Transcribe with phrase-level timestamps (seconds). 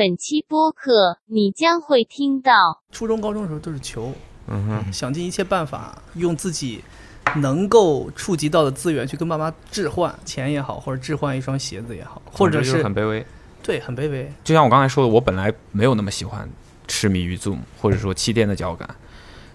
[0.00, 4.14] 本期播客你将会听到初中、高中的时候都是求，
[4.46, 6.82] 嗯哼，想尽一切办法用自己
[7.36, 13.26] 能够触及到的资源去跟爸妈置换钱也好，或者置换一双鞋子也好，或者就是很卑微。
[13.62, 14.32] 对很卑微。
[14.42, 16.48] 就像我刚才说的，我本来没有那么喜欢
[16.88, 18.88] 痴迷于 Zoom 或者说气垫的脚感，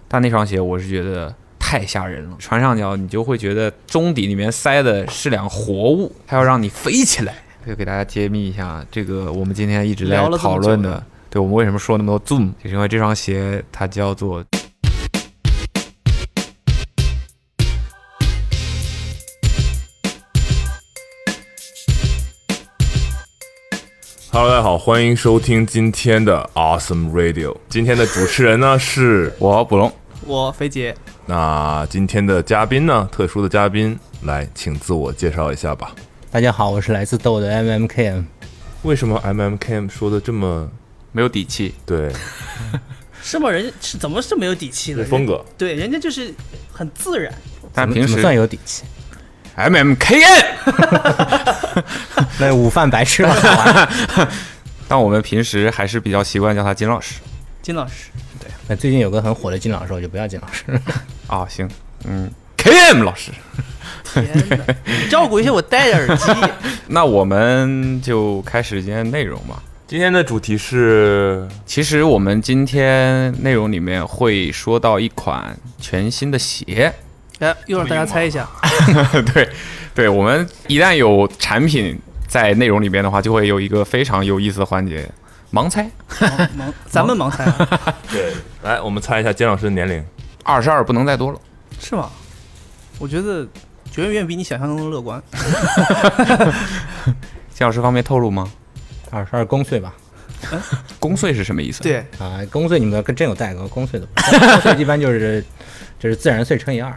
[0.06, 7.42] 但那双鞋我是觉得太吓人了，穿上脚你就会觉得中底里面塞的是两活物，它要让你飞起来。
[7.66, 14.44] 就给大家揭秘一下，这个我们今天一直在讨论的，对我们为什么说那么多 Zoom，就是因为这双鞋它叫做
[24.30, 27.56] Hello，大家好，欢迎收听今天的 Awesome Radio。
[27.68, 29.92] 今天的主持人呢 是我卜龙。
[30.24, 30.94] 我肥姐，
[31.26, 35.92] 那今天的嘉宾呢，特殊的嘉宾，来，请自我介绍一下吧。
[36.30, 38.24] 大家好，我是来自豆的 MMKM。
[38.82, 40.68] 为什么 MMKM 说的这么
[41.12, 42.12] 没有底气，对
[43.22, 43.48] 是吗？
[43.48, 45.04] 人家是怎么是没有底气的？
[45.04, 45.44] 风格？
[45.56, 46.34] 对，人家就是
[46.72, 47.32] 很自然。
[47.72, 48.84] 但平时算有底气
[49.56, 50.44] ？MMKM，
[52.38, 53.88] 那 午饭白吃了，
[54.88, 57.20] 但我们平时还是比较习惯叫他金老师。
[57.62, 60.64] 金老师，对，那最近有个很火的金老师，我就不要金老师。
[61.28, 61.68] 啊、行，
[62.04, 63.30] 嗯，K M 老师。
[64.14, 66.32] 天哪，你照顾一下我戴的耳机。
[66.88, 69.62] 那我们就开始今天内容吧。
[69.86, 76.92] 今天的主题是其实我们今天内容里面会说到一款全新的鞋，
[77.38, 78.48] 来，又让大家猜一下，
[79.32, 79.48] 对，
[79.94, 81.96] 对我们一旦有产品
[82.26, 85.08] 在内容里边的话，就会有一个非常有意思的环节——
[85.52, 85.88] 盲猜。
[86.08, 88.32] 盲盲， 咱们盲猜啊，对，
[88.64, 90.04] 来，我们猜一下金老师的年龄。
[90.42, 91.40] 二十二不能再多了。
[91.78, 92.10] 是吗？
[92.98, 93.46] 我觉得
[93.94, 95.22] 远远比你想象中的乐观。
[97.54, 98.50] 金老师方便透露吗？
[99.10, 99.94] 二十二公岁吧？
[101.00, 104.06] 公岁是什么意思？，对，啊，公岁你们跟真有代沟公岁的？
[104.14, 105.42] 公岁一般就是
[105.98, 106.94] 就是自然岁乘以二。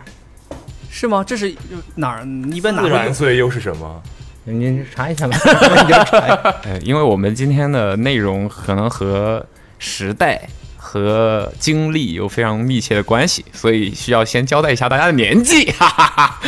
[0.89, 1.23] 是吗？
[1.25, 1.55] 这是
[1.95, 2.25] 哪儿？
[2.25, 2.89] 你一般哪自？
[2.89, 4.01] 然岁又是什么？
[4.43, 5.37] 您查一下吧，
[5.85, 6.35] 你就查一下。
[6.63, 9.45] 呃，因为我们今天的内容可能和
[9.77, 15.71] 时代和经历有非常密切的关系，所以需要先交代一下大家的年纪。
[15.71, 16.39] 哈哈哈。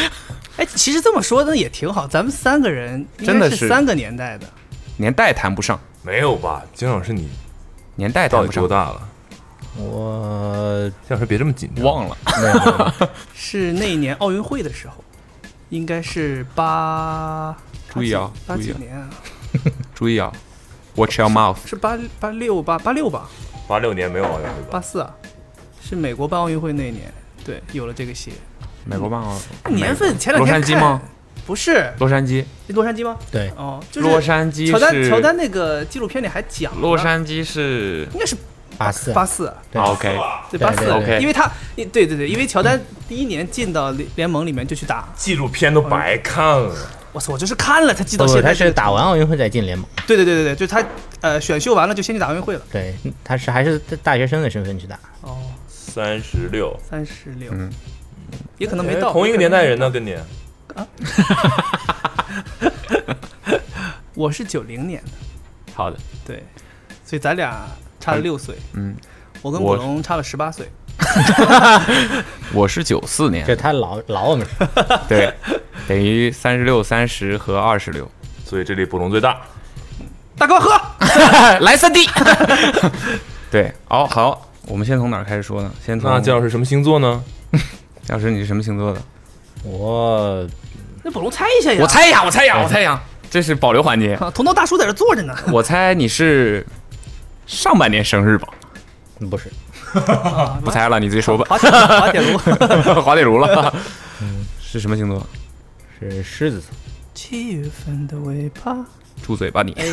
[0.61, 4.45] 哎，其实这么说呢也挺好，咱们三个人真的是三个年代的。
[4.95, 6.63] 年代谈不上，没有吧？
[6.71, 7.27] 金老师，你
[7.95, 9.09] 年代到谈不上，底多大了？
[9.77, 11.83] 我金老师别这么紧张。
[11.83, 12.15] 忘了。
[13.33, 15.03] 是那一年奥运会的时候，
[15.69, 17.57] 应该是八，
[17.89, 19.09] 注意啊八几年啊？
[19.95, 20.31] 注意啊
[20.93, 21.57] ，Watch your mouth。
[21.65, 23.27] 是八八六八八六吧？
[23.67, 24.67] 八六年没有奥运会吧？
[24.69, 25.11] 八四啊？
[25.81, 27.11] 是美国办奥运会那一年，
[27.43, 28.31] 对，有了这个鞋。
[28.85, 29.37] 美国办奥
[29.69, 31.01] 年份前两天看杉矶吗？？
[31.45, 33.17] 不是，洛杉矶，洛杉矶吗？
[33.31, 36.79] 对，哦，就是洛杉矶乔丹乔丹那个纪录片里还讲了。
[36.81, 38.35] 洛杉矶是应该是
[38.77, 39.81] 八四八四，对。
[39.81, 40.17] OK，
[40.51, 46.73] 对对八四，OK，因为他对对对，因为乔丹第一年进到联联盟里面就去打，纪录片都白看了。
[47.11, 48.53] 我操，我就是看了才记到现在。
[48.53, 49.85] 这个是打完奥运会再进联盟。
[50.07, 50.81] 对对对对对，就他
[51.19, 52.61] 呃选秀完了就先去打奥运会了。
[52.71, 54.97] 对，他是还是大学生的身份去打。
[55.21, 55.37] 哦，
[55.67, 57.69] 三十六，三十六，嗯
[58.57, 59.09] 也可能没到。
[59.09, 60.25] 哎同一个年代人呢，跟你啊
[64.13, 65.11] 我是九零年的，
[65.73, 66.43] 好的，对，
[67.05, 67.67] 所以咱俩
[67.99, 68.95] 差了六岁，嗯，
[69.41, 70.69] 我跟我古龙差了十八岁。
[72.53, 74.45] 我是九四年这，他老老我们
[75.09, 75.33] 对，
[75.87, 78.09] 等于三十六、三十和二十六，
[78.45, 79.41] 所以这里捕龙最大。
[80.37, 80.71] 大哥喝，
[81.59, 82.07] 来三 D。
[83.49, 85.71] 对，好好，我们先从哪儿开始说呢？
[85.83, 87.23] 先从那金老师什么星座呢？
[88.07, 89.01] 老师，你是什么星座的？
[89.63, 90.47] 我
[91.03, 91.79] 那宝龙猜一下呀。
[91.81, 94.15] 我猜一下，我猜一下，我猜一下，这是保留环节。
[94.15, 95.35] 啊，头脑大叔在这坐着呢。
[95.51, 96.65] 我猜你是
[97.45, 98.47] 上半年生日吧？
[99.29, 99.51] 不是
[100.63, 101.45] 不猜了，你自己说吧。
[101.47, 102.37] 滑铁滑铁卢，
[103.01, 103.73] 滑铁卢了。
[104.21, 105.25] 嗯，是什么星座？
[105.99, 106.69] 是狮子座。
[107.13, 108.77] 七月份的尾巴。
[109.21, 109.73] 住嘴吧你！
[109.73, 109.85] 哎，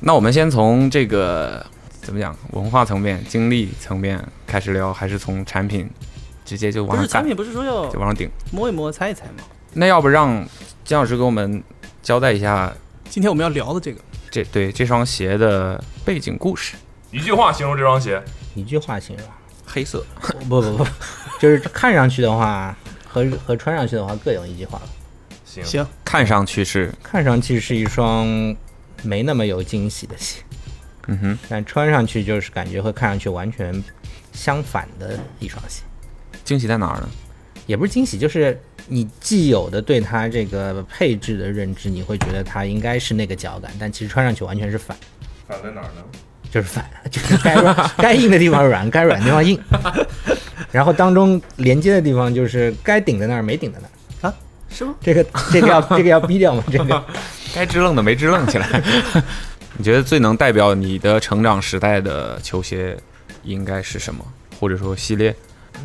[0.00, 1.64] 那我们先从这个
[2.02, 5.88] 怎么讲文化层面、经历层面开始聊，还是从产品
[6.48, 8.30] 直接就往上干不是产品，不是说要就往上顶？
[8.50, 9.44] 摸一摸、猜一猜吗？
[9.74, 10.48] 那要不让
[10.82, 11.62] 姜老师给我们
[12.02, 12.72] 交代一下
[13.10, 14.00] 今天我们要聊的这个，
[14.30, 16.74] 这对这双鞋的背景故事？
[17.10, 18.22] 一句话形容这双鞋，
[18.54, 19.26] 一句话形容，
[19.66, 20.02] 黑色，
[20.48, 20.86] 不不不，
[21.38, 22.74] 就是看上去的话
[23.06, 24.80] 和和穿上去的话各有一句话。
[25.44, 28.26] 行行，看上去是看上去是一双
[29.02, 30.40] 没那么有惊喜的鞋，
[31.08, 33.84] 嗯哼，但穿上去就是感觉和看上去完全
[34.32, 35.82] 相反的一双鞋。
[36.48, 37.08] 惊喜在哪儿呢？
[37.66, 44.96] 也不是惊喜，就是你既有的对它这个配置的认知，你会觉得它应该是那个脚感，但其实穿上去完全是反。
[45.46, 46.02] 反在哪儿呢？
[46.50, 49.60] 就是反， 就是该软该硬的地方软，该软的地方硬，
[50.72, 54.34] 然后当中连接的地方就是该顶在那儿没顶在那儿啊。
[54.70, 54.94] 是吗？
[55.02, 55.22] 这个
[55.52, 56.64] 这个要 这个要逼掉吗？
[56.72, 57.04] 这个
[57.54, 58.82] 该支棱的没支棱起来。
[59.76, 62.96] 你觉得最能代表你的成长时代的球鞋
[63.42, 64.24] 应该是什么？
[64.58, 65.36] 或者说系列？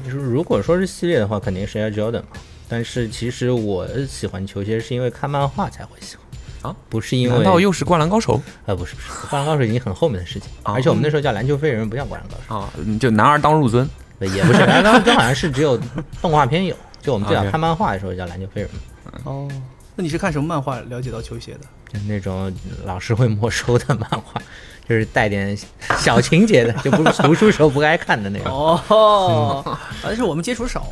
[0.08, 2.28] 如如果说是系列的话，肯定是 Air Jordan 嘛。
[2.70, 8.42] 但是其实我喜欢球鞋是因为看漫画才会喜欢啊，不是因为难道又是灌篮高手？
[8.66, 10.74] 呃不是不是， 灌篮高手已经很后面的事情，啊。
[10.74, 12.70] 而且我们那时候叫篮球飞人，不叫灌篮高手，啊？
[13.00, 13.88] 就男儿当入樽。
[14.20, 15.78] 呃也不是， 篮球飞人好像是只有
[16.22, 18.70] 动画片有，就我们最早看漫画的时候叫篮球飞人，
[19.26, 19.48] 哦，
[19.96, 21.60] 那你是看什么漫画了解到球鞋的？
[21.94, 22.52] 就那种
[22.86, 24.42] 老师会没收的漫画，
[24.90, 25.56] 就是带点
[26.00, 28.52] 小情节的，就不是读书时候不该看的那种。
[28.52, 30.88] 哦，但是我们接触少，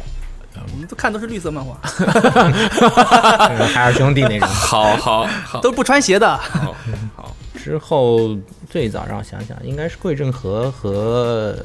[0.71, 4.47] 我们都看都是绿色漫画， 就是海尔兄弟那种。
[4.47, 6.37] 好好好都是不穿鞋的。
[6.37, 6.75] 好
[7.15, 8.37] 好， 之后
[8.69, 11.57] 最早让我想想，应该是桂正和和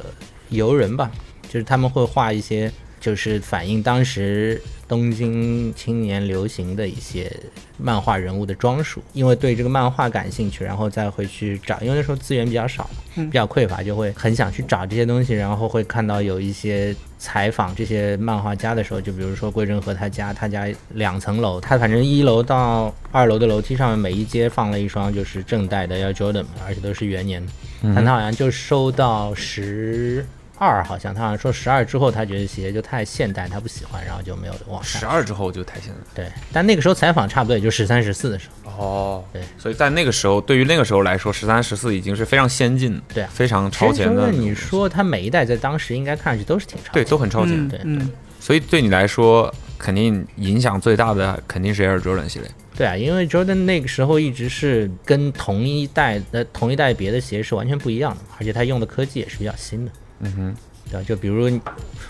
[0.49, 1.11] 游人吧，
[1.47, 7.31] 就是他们会画一些，就是反映当时东京青年流行的一些
[7.77, 27.51] 漫画人物的装束，因为对这个漫画感兴趣，然后再会去找，因为那时候资源比较少，比较匮乏，就会很想去找这些东西，然后会看到有一些采访这些漫画家的时候，就比如说桂正和他家，他家两层楼，他反正一楼到二楼的楼梯上面每一阶放了一双就是正代的 Air Jordan，而且都是元年的，
[27.93, 30.25] 但他好像就收到十。
[30.59, 35.05] 二好像他好像说十二之后，他觉得鞋就太现代，他不喜欢，然后就没有往上十。
[35.05, 35.99] 二之后就太现代。
[36.15, 38.71] 对，但那个时候采访差不多也就十三、十四的时候。
[38.71, 47.55] 哦，对，所以在那个时候，对于那个时候来说，十三、十四已经是非常先进，对啊非常超前的那你说他每一代在当时应该看上去都是挺超对，都很超前。
[47.55, 52.49] 嗯对嗯，所以对你来说，肯定影响最大的肯定是 Air Jordan 系列。
[52.75, 59.91] 对啊，因为 Jordan 那个时候一直是跟同一代的同一代别的鞋是完全不一样的，而且他用的科技也是比较新的。
[60.19, 60.55] 嗯哼，
[60.91, 61.05] 对吧？
[61.07, 61.49] 就比如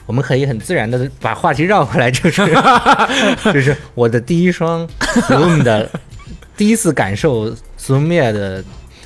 [0.05, 2.41] 我们可以很自然的把话题绕回来，就是
[3.53, 5.89] 就是我的第一双 Zoom 的
[6.55, 8.63] 第一次感受 Zoom Air 的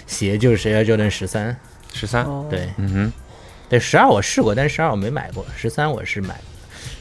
[0.07, 1.55] 鞋就是 Air Jordan 十三。
[1.93, 2.23] 十三。
[2.23, 3.11] 哦，对嗯哼，
[3.69, 6.43] 对，十二我试过，但是十二我没买过，十三我是买过。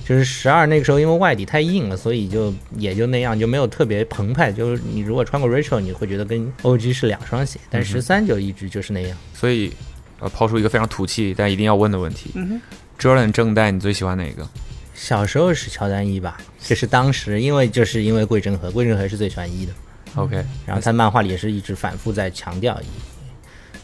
[0.05, 4.51] 就是十二那个时候，因为外底太硬了，所以就也就那样，就没有特别澎湃。
[4.51, 9.17] 就是你如果穿过 Rachel，你会觉得跟 OG 是两双鞋，但十三就一直就是那样。
[9.33, 9.73] 所以
[10.21, 12.61] 呃，抛出一个非常土气但一定要问的问题、嗯哼
[12.99, 14.47] j o r d a n 正代你最喜欢哪个？
[14.95, 19.73] 小时候是乔丹一吧，就是当时因为就是因为桂正和，桂正和是最喜欢一的
[20.17, 22.85] ，OK，然后他漫画里也是一直反复在强调一。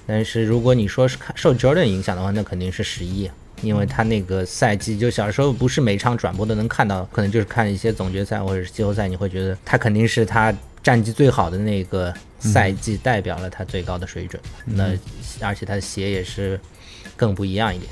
[0.06, 3.30] 但是如果你说是看受 Jordan 影响的话，那肯定是十一，
[3.62, 14.40] 因为他那个赛季就小时候不是每场转播都能看到，可能就是看一些总决赛或者是季后赛，你会觉得他肯定是他战绩最好的那个赛季，代表了他最高的水准。
[14.64, 14.96] 那
[15.40, 16.60] 而且他的鞋也是
[17.16, 17.90] 更不一样一点，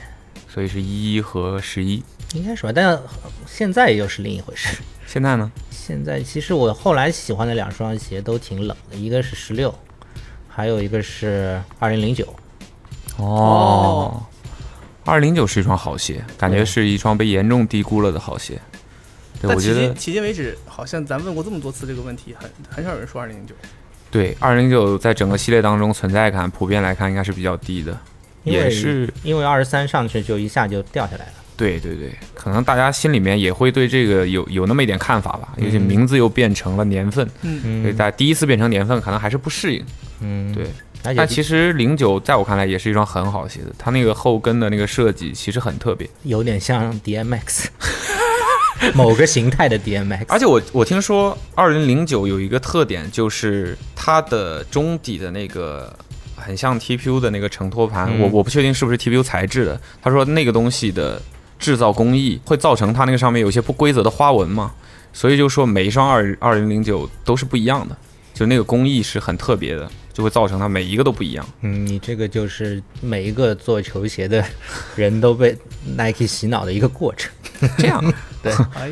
[0.49, 2.03] 所以是一和十一。
[2.35, 2.73] 应该是吧？
[2.75, 3.01] 但
[3.47, 4.77] 现在又是另一回事。
[5.07, 5.51] 现在呢？
[5.71, 9.73] 现在其实我后来喜欢的两双鞋都挺冷的，一个是十六，
[10.49, 12.35] 还有一个是二零零九。
[13.19, 14.21] 哦，
[15.05, 18.61] 二零九是一双好鞋，感觉是一双被严重低估了的好鞋。
[19.41, 23.55] 对，但我觉得迄今迄今为止，好像咱问过这么多次这个问题，很很少有人说二零零九。
[24.15, 27.99] 对二零九在整个系列当中存在感普遍来看应该是比较低的，
[28.45, 31.33] 因为也是因为二十三上去就一下就掉下来了。
[31.57, 39.85] 对对对，可能大家心里面也会对这个有有那么一点看法吧，尤其名字又变成了年份，嗯，大家第一次变成年份，可能还是不适应。
[40.21, 40.65] 嗯，对，
[41.03, 47.67] 而且但其实零九在我看来也是一双很好的鞋子，它那个后跟的那个设计其实很特别，有点像 DMX，
[48.95, 50.25] 某个形态的 DMX。
[50.29, 55.97] 而且我我听说二零零九有一个特点，就是它的中底的那个
[56.37, 59.81] 很像 TPU 的那个承托盘，嗯我我不确定是不是 TPU 材质的。
[60.03, 61.21] 他说那个东西的
[61.59, 64.73] 制造工艺会造成它那个上面有一些不规则的花纹嘛，
[65.13, 67.97] 所以就说每一双二二零零九都是不一样的，
[68.35, 71.47] 就那个工艺是很特别的，就会造成它每一个都不一样。
[71.61, 74.43] 嗯，你这个就是每一个做球鞋的
[74.97, 75.55] 人都被
[75.99, 77.31] Nike 洗脑的一个过程。
[77.77, 78.03] 这样，
[78.75, 78.89] 哎，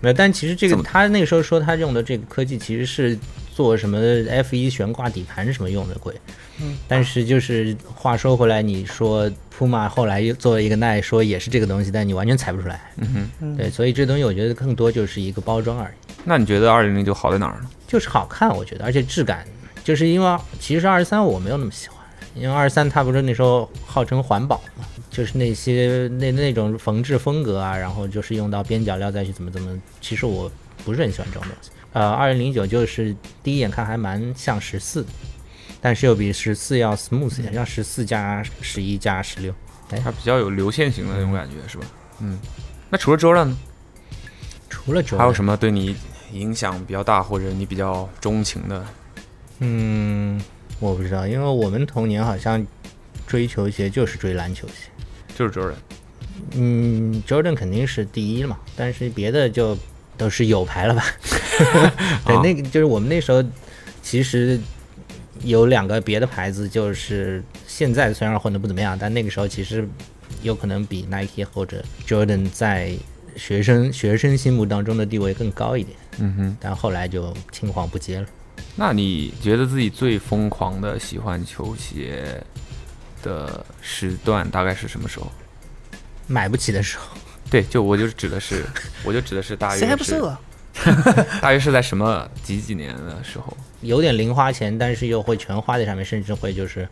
[0.00, 3.18] 没有，但其实这个他那个时候说他用的这个科技其实是
[3.54, 3.98] 做什么
[4.30, 6.14] F 1悬挂底盘什么用的鬼，
[6.62, 17.68] 嗯，但是就是话说回来，你说 Puma 后来又做了一个耐说也是这个东西，但你完全踩不出来，嗯哼，对，所以这东西我觉得更多就是一个包装而已，那你觉得二零零九好在哪儿呢？
[17.86, 19.46] 就是好看，我觉得，而且质感，
[19.82, 21.96] 就是因为其实二十三我没有那么喜欢，
[22.34, 30.50] 因为二十三它不是那时候号称环保嘛，就是那些那那种缝制风格啊，然后就是用到边角料再去怎么怎么，其实我
[30.84, 31.70] 不是很喜欢这种东西。
[31.92, 35.08] 呃，二零零九就是第一眼看还蛮像十四的，
[35.80, 39.52] 但是又比十四要 smooth 一点，像十四加十一加十六。
[40.04, 41.84] 它比较有流线型的那种感觉，是吧？
[42.20, 42.38] 嗯。
[42.90, 43.58] 那除了 Jordan 呢？
[44.68, 45.96] 除了 Jordan 还有什么对你
[46.32, 48.86] 影响比较大，或者你比较钟情的？
[49.60, 50.40] 嗯，
[50.78, 52.66] 我不知道，因为我们童年好像
[53.26, 54.90] 追球鞋就是追篮球鞋。
[55.36, 55.74] 就是 Jordan。
[56.52, 59.76] 嗯，Jordan 肯定是第一嘛，但是别的就
[60.16, 61.04] 都是有牌了吧？
[62.26, 63.44] 对，那个就是我们那时候
[64.02, 64.58] 其实
[65.42, 69.86] 有两个别的牌子，就是现在虽然混的不怎么样，但那个时候其实
[70.42, 72.96] 有可能比 Nike 或者 Jordan 在
[73.36, 75.96] 学生学生心目当中的地位更高一点。
[76.18, 76.56] 嗯哼。
[76.58, 78.26] 但后来就青黄不接了。
[78.76, 82.42] 那你觉得自己最疯狂的喜欢球鞋
[83.22, 85.30] 的时段大概是什么时候？
[86.26, 87.04] 买不起的时候，
[87.50, 88.64] 对，就我就指的是，
[89.04, 90.40] 我就指的是大约谁还不是是啊？
[91.42, 93.56] 大约是在什么几几年的时候？
[93.82, 96.88] 有点零花钱，但是又会全花在上面，甚至会就是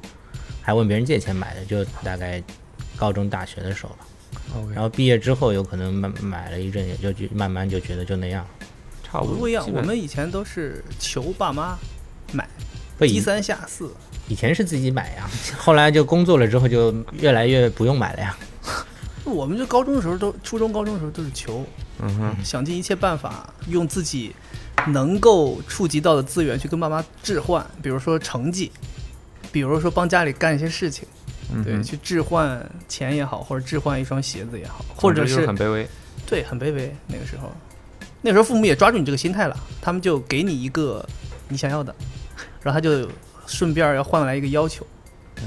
[0.60, 2.42] 还问别人借钱买的，就大概
[2.96, 4.06] 高中大学的时候吧。
[4.74, 8.57] 然后毕业之后有可能买买了一阵，也就觉慢慢就觉得就那样了。
[9.10, 11.76] 差不多不一样，我们以前都是求爸妈
[12.32, 12.48] 买，
[13.00, 13.90] 低三下四。
[14.28, 18.36] 以前是自己买呀，后来就工作了之后就越来越不用买了呀。
[19.24, 21.64] 我们就高中的时候都，初中、高中的时候都是求，
[22.00, 24.34] 嗯哼，想尽一切办法用自己
[24.88, 28.70] 能够触及到的资源去跟爸妈置换，比如说成绩，
[29.50, 31.06] 比如说帮家里干一些事情，
[31.64, 35.88] 对，去置换钱也好，或者置换一双鞋子也好，或者是很卑微。
[36.26, 36.94] 对很卑微。
[37.06, 37.50] 那个时候，
[38.20, 41.06] 那时候父母也抓住你这个心态了，他们就给你一个
[41.48, 41.94] 你想要的，
[42.62, 43.08] 然后他就
[43.46, 44.86] 顺便要换来一个要求，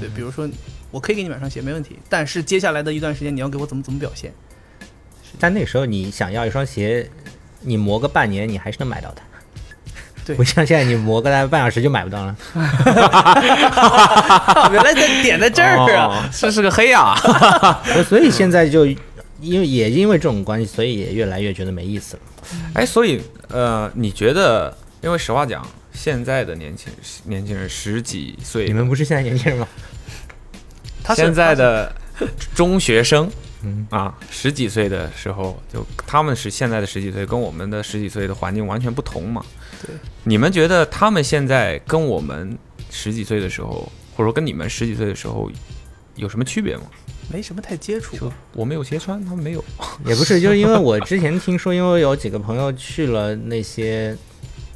[0.00, 0.48] 对，比如说
[0.90, 4.32] 我可以给你买双鞋没问题，但是接下来的一段时间你要给我怎么怎么表现。
[5.38, 7.10] 但那时候你想要一双鞋，
[7.60, 9.22] 你磨个半年你还是能买到的。
[10.24, 12.36] 对不像现在你磨个大概半小时就买不到了。
[14.72, 16.06] 原来在点在这儿啊！
[16.06, 17.16] 哦，这是个黑啊！
[18.08, 18.86] 所以现在就
[19.40, 22.22] 因为也因为这种关系，所以也越来越觉得没意思了。
[22.74, 24.76] 哎，所以呃，你觉得？
[25.02, 26.92] 因为实话讲，现在的年轻
[27.24, 29.66] 年轻人十几岁，你们不是现在年轻人吗？
[31.02, 31.92] 他现在的
[32.54, 33.28] 中学生，
[33.64, 39.44] 嗯啊，十几岁的时候，就他们是现在的十几岁，跟我们的十几岁的环境完全不同嘛。
[39.84, 39.92] 对，
[40.22, 42.56] 你们觉得他们现在跟我们
[42.88, 45.50] 十几岁的时候，或者说跟你们十几岁的时候
[46.14, 46.84] 有什么区别吗？
[47.32, 49.64] 没什么太接触就我没有鞋穿，他们没有。
[50.04, 54.16] 也不是，就是因为我之前听说，因为有几个朋友去了那些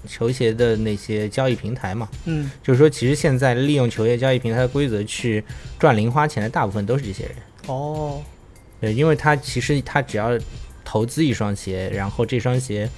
[0.09, 5.45] 球鞋的那些交易平台嘛，嗯，就是说其实现在利用球鞋交易平台的规则去
[5.79, 7.35] 赚零花钱的大部分都是这些人。
[7.67, 8.23] 哦，
[8.81, 10.39] 对，因为他其实他只要
[10.85, 12.89] 投资一双鞋，然后这双鞋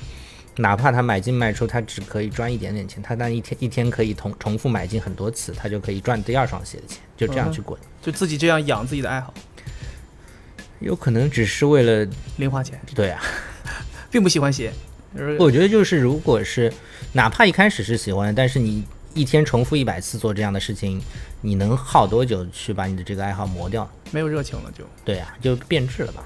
[0.59, 7.79] 哪怕他买进卖出，他只可以赚一点点钱，他但一天一天可以同重复买进很多次，他就可以赚第二双鞋的钱，就这样去滚。
[8.03, 9.33] 就自己这样养自己的爱好，
[10.81, 13.23] 有可能只是为了零花钱，对啊，
[14.11, 14.73] 并不喜欢鞋。
[15.39, 16.73] 我觉得就是如果是
[17.13, 18.85] 哪怕一开始是喜欢，但是你
[19.15, 21.01] 一天重复一百次做这样的事情，
[21.41, 23.89] 你能耗多久去把你的这个爱好磨掉？
[24.11, 26.25] 没有热情了就，对啊，就变质了吧。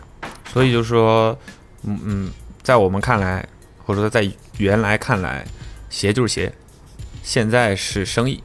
[0.52, 1.38] 所以就说，
[1.84, 3.46] 嗯嗯，在我们看来，
[3.92, 5.44] 或者说在原来看来，
[5.90, 6.50] 鞋就是鞋，
[7.22, 8.42] 现在是生意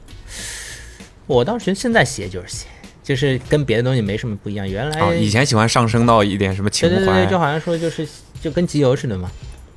[1.26, 2.66] 我倒是觉得现在鞋就是鞋，
[3.02, 4.68] 就是跟别的东西没什么不一样。
[4.68, 5.14] 原来、哦。
[5.14, 8.06] 以前喜欢上升到一点什么情怀，对对对，就好像说就是
[8.42, 9.30] 就跟集邮似的嘛，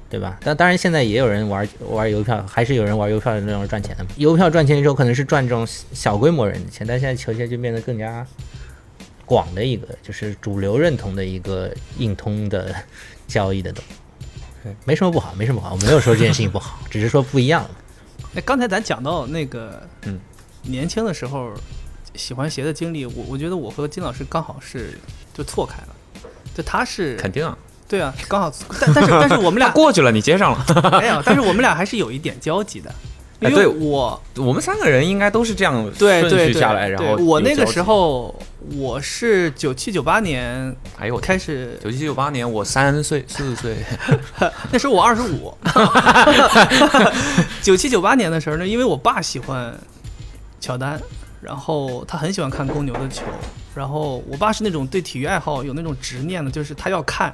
[0.09, 0.37] 对吧？
[0.43, 4.09] 但当然现在也有人玩玩邮票，还是有人玩邮票的那种赚钱的嘛。
[4.17, 8.27] 邮票赚钱的时候可能是赚这种小规模人的钱，但现在球鞋就变得更加
[9.25, 12.75] 广的一个，就是主流认同的一个硬通的
[13.29, 14.00] 交易的东西对。
[14.85, 17.69] 没什么不好，没什么不好，我没有说这件事情不好， 只是说不一样了。
[18.35, 20.19] 哎，刚才咱讲到那个，嗯，
[20.63, 21.51] 年轻的时候
[22.15, 24.97] 喜欢鞋的经历，我我觉得我和金老师刚好是
[25.33, 25.95] 就错开了，
[26.55, 27.57] 就他是肯定啊。
[27.87, 28.49] 对啊，刚好，
[28.79, 30.65] 但但是但是我们俩 过去了，你接上了。
[31.01, 32.89] 没有，但是我们俩还是有一点交集的，
[33.41, 38.33] 因为哎我我们三个人应该都是这样顺对对对序下来，然后我那个时，候
[38.75, 43.75] 我是九七九八年哎呦，开始，九七九八年我三岁四岁，
[44.71, 45.51] 那时候我二十五，
[47.63, 49.75] 九七九八年的时候呢，因为我爸喜欢
[50.59, 51.01] 乔丹，
[51.41, 53.23] 然后他很喜欢看公牛的球，
[53.73, 57.33] 然后我爸是那种对体育爱好有那种执念的，就是他要看，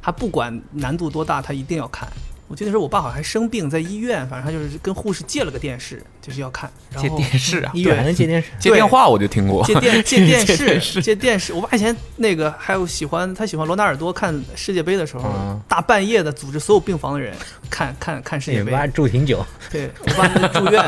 [0.00, 2.08] 他不管难度多大，他一定要看。
[2.48, 6.70] 我记得那时候我爸好像还生病在医院，反正他就是跟护士借了个电视，就是要看。
[6.90, 11.52] 然借后电视啊，医院还能接电视，借电话我就听过， 借电借电借电视，借电视。
[11.52, 17.34] 我爸以前那个还有喜欢他喜欢罗纳尔多看世界杯的时候，嗯大半夜的组织所有病房的人
[17.68, 18.72] 看看看世界杯。
[18.72, 20.82] 我爸住挺久， 对我爸住院，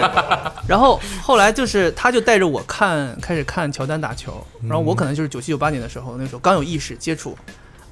[0.67, 7.37] 然后后来就是他就带着我看开始看乔丹打球，然后我可能就是九七九八年的时候，那时候刚有意识接触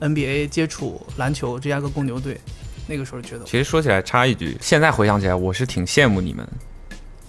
[0.01, 2.41] NBA，接触篮球，芝加哥公牛队，
[2.89, 6.49] 那个时候觉得其实说起来插一句，现在回想起来，我是挺羡慕你们，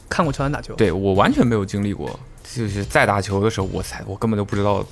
[0.10, 4.86] 看过乔丹打球，对我完全没有经历过，就是在打球的时候，我才我根本都不知道，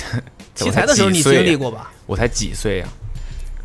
[0.56, 1.92] 奇才的时候你经历过吧？
[2.06, 2.88] 我才几岁啊，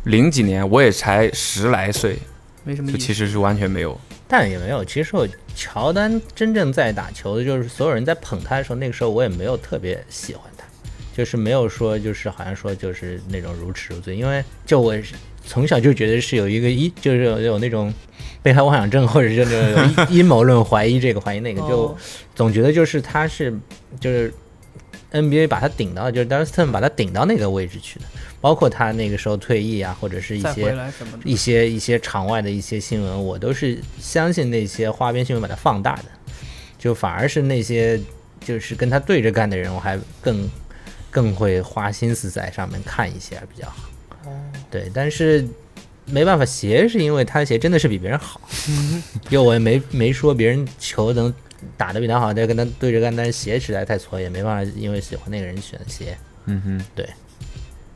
[0.04, 2.18] 零几年我也才十来岁，
[2.62, 2.98] 没什么意思。
[2.98, 3.98] 就其实是完全没有。
[4.28, 4.84] 但也没有。
[4.84, 5.26] 其实我
[5.56, 10.64] 乔丹真正在打球的，就是所有人在捧他的时候，那个时候我也没有特别喜欢他，
[11.16, 15.14] 就是没有说就是好像说就是那种如痴如醉，因为就我是
[15.50, 17.92] 从小就觉得是有一个一就是有有那种
[18.40, 21.96] 被害妄想症，或者是那种有阴阴谋论怀疑这个怀疑那个，就哦。
[22.36, 23.52] 总觉得就是他是
[23.98, 24.32] 就是
[25.10, 28.04] NBA 把他顶到，就是 Darren Stone 把他顶到那个位置去的，
[28.40, 30.92] 包括他那个时候退役啊，或者是一些
[31.24, 36.04] 一些一些场外的一些新闻，我都是相信那些花边新闻把它放大的，
[36.78, 38.00] 就反而是那些
[38.44, 40.48] 就是跟他对着干的人，我还更
[41.10, 43.89] 更会花心思在上面看一些比较好。
[44.70, 45.46] 对，但是
[46.06, 48.40] 没办法，鞋是因为他的鞋真的是比别人好，
[49.28, 51.32] 因为我也没没说别人球能
[51.76, 56.16] 打得比他好，再跟他对着干，但是鞋实在太挫，也没办法，因为喜欢那个人选鞋。
[56.46, 57.08] 嗯哼，对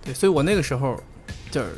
[0.05, 1.01] 对，所以我那个时候
[1.51, 1.69] 就是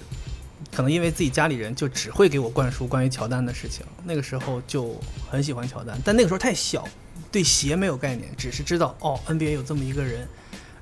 [0.75, 4.99] 可能因为自己家里人就只会给我灌输关于乔丹的事情，那个时候就
[5.31, 6.87] 很喜欢乔丹，但那个时候太小，
[7.31, 10.27] 对鞋没有概念，只是知道哦 NBA 有这么一个人。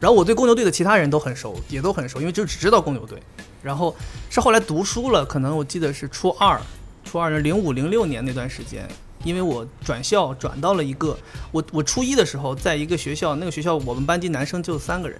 [0.00, 3.23] 然后我对公牛队的其他人都很熟，也都很熟，因为就只知道公牛队。
[3.64, 3.97] 然后
[4.28, 6.61] 是后来读书了，可能我记得是初二，
[7.02, 8.87] 初二是零五零六年那段时间，
[9.25, 11.18] 因为我转校转到了一个
[11.50, 15.18] 我我初一的时候在一个学校，那个学校我们班级男生就三个人，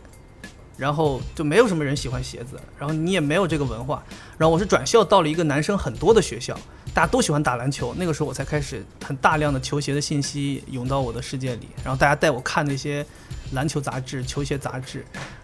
[0.77, 4.05] 然后就没有什么人喜欢鞋子，然后你也没有这个文化，
[4.37, 6.55] 然后我是转校到了一个男生很多的学校，
[6.93, 13.07] 大家都喜欢打篮球，那个时候我才开始很大量的球鞋的信息涌到我的世界里，然后大家带我看那些
[13.55, 14.99] 篮球杂志、球鞋杂志，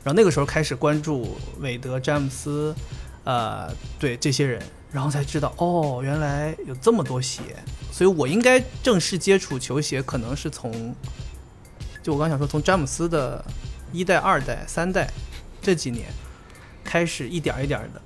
[0.05, 2.75] 然后那个时候开始关注韦德、詹姆斯，
[3.25, 7.41] 呃，对这些人，然后才知道哦，原来有这么多鞋，
[7.93, 10.95] 所以我应该正式接触球鞋，可能是从，
[12.03, 13.45] 就我刚想说，从詹姆斯的
[13.93, 15.11] 一代、二代、三代
[15.63, 16.07] 这几年
[16.85, 18.03] 开始，一点一点的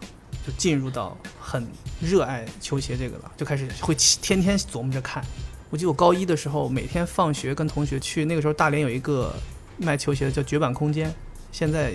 [0.46, 1.66] 就进入到很
[2.00, 5.24] 热爱球鞋这个了，就开始会天天琢磨着看。
[5.70, 9.34] 我记得我高一的时候，每天放学跟同学去，那个时候大连有一个
[9.78, 11.12] 卖球鞋的叫绝版空间，
[11.52, 11.92] 现在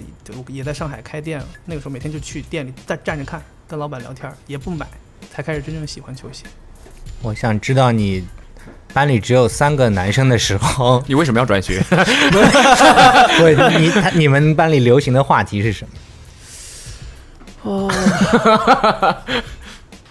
[0.47, 1.45] 也在上海开店了。
[1.65, 4.87] 那个时候每天就去店里站站着看，跟老板聊天，也不买，
[5.31, 6.45] 才开始真正喜欢球鞋。
[7.21, 8.25] 我想知道你
[8.93, 11.83] 班里只有三个男生的时候， 你为什么要转学？
[11.91, 15.93] 我你他你们班里流行的话题是什么？
[17.63, 17.91] 哦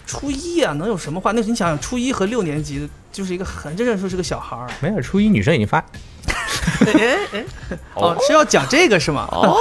[0.07, 1.33] 初一啊，能有什么话？
[1.33, 4.67] 那你想想，初一和六年级就是一个很真正说是个小孩儿。
[4.81, 5.85] 没有，初一女生已经发，
[7.95, 9.29] 哦，是要讲这个是吗？
[9.33, 9.57] 哦，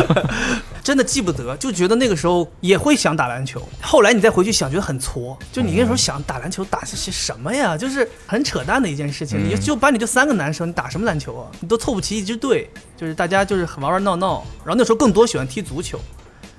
[0.82, 3.60] 真的记不得，就觉得那个时候也会想打篮球。
[3.80, 5.36] 后来你再回去想，觉得很挫。
[5.52, 7.76] 就你那时候想打篮球，打这些什么呀？
[7.76, 9.42] 就是很扯淡的一件事情。
[9.42, 11.50] 你就班里就三个男生，你打什么篮球啊？
[11.60, 14.44] 你都凑不齐一支队，就是大家就是玩玩闹闹。
[14.64, 15.98] 然后那时候更多喜欢踢足球，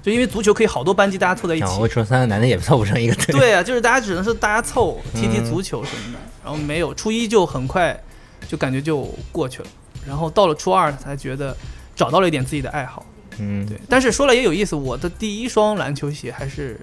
[0.01, 1.65] 就因为足球可以好多班级大家凑在一起。
[1.65, 3.33] 想我说三个男的也凑不成一个队。
[3.39, 7.95] 对啊，就是大家只能是大家凑踢踢足球什么的，然后没有初一就很快
[8.47, 9.67] 就感觉就过去了，
[10.07, 11.55] 然后到了初二才觉得
[11.95, 13.05] 找到了一点自己的爱好。
[13.37, 16.79] 嗯，对，但是说了也有意思，我的第一双篮球鞋还是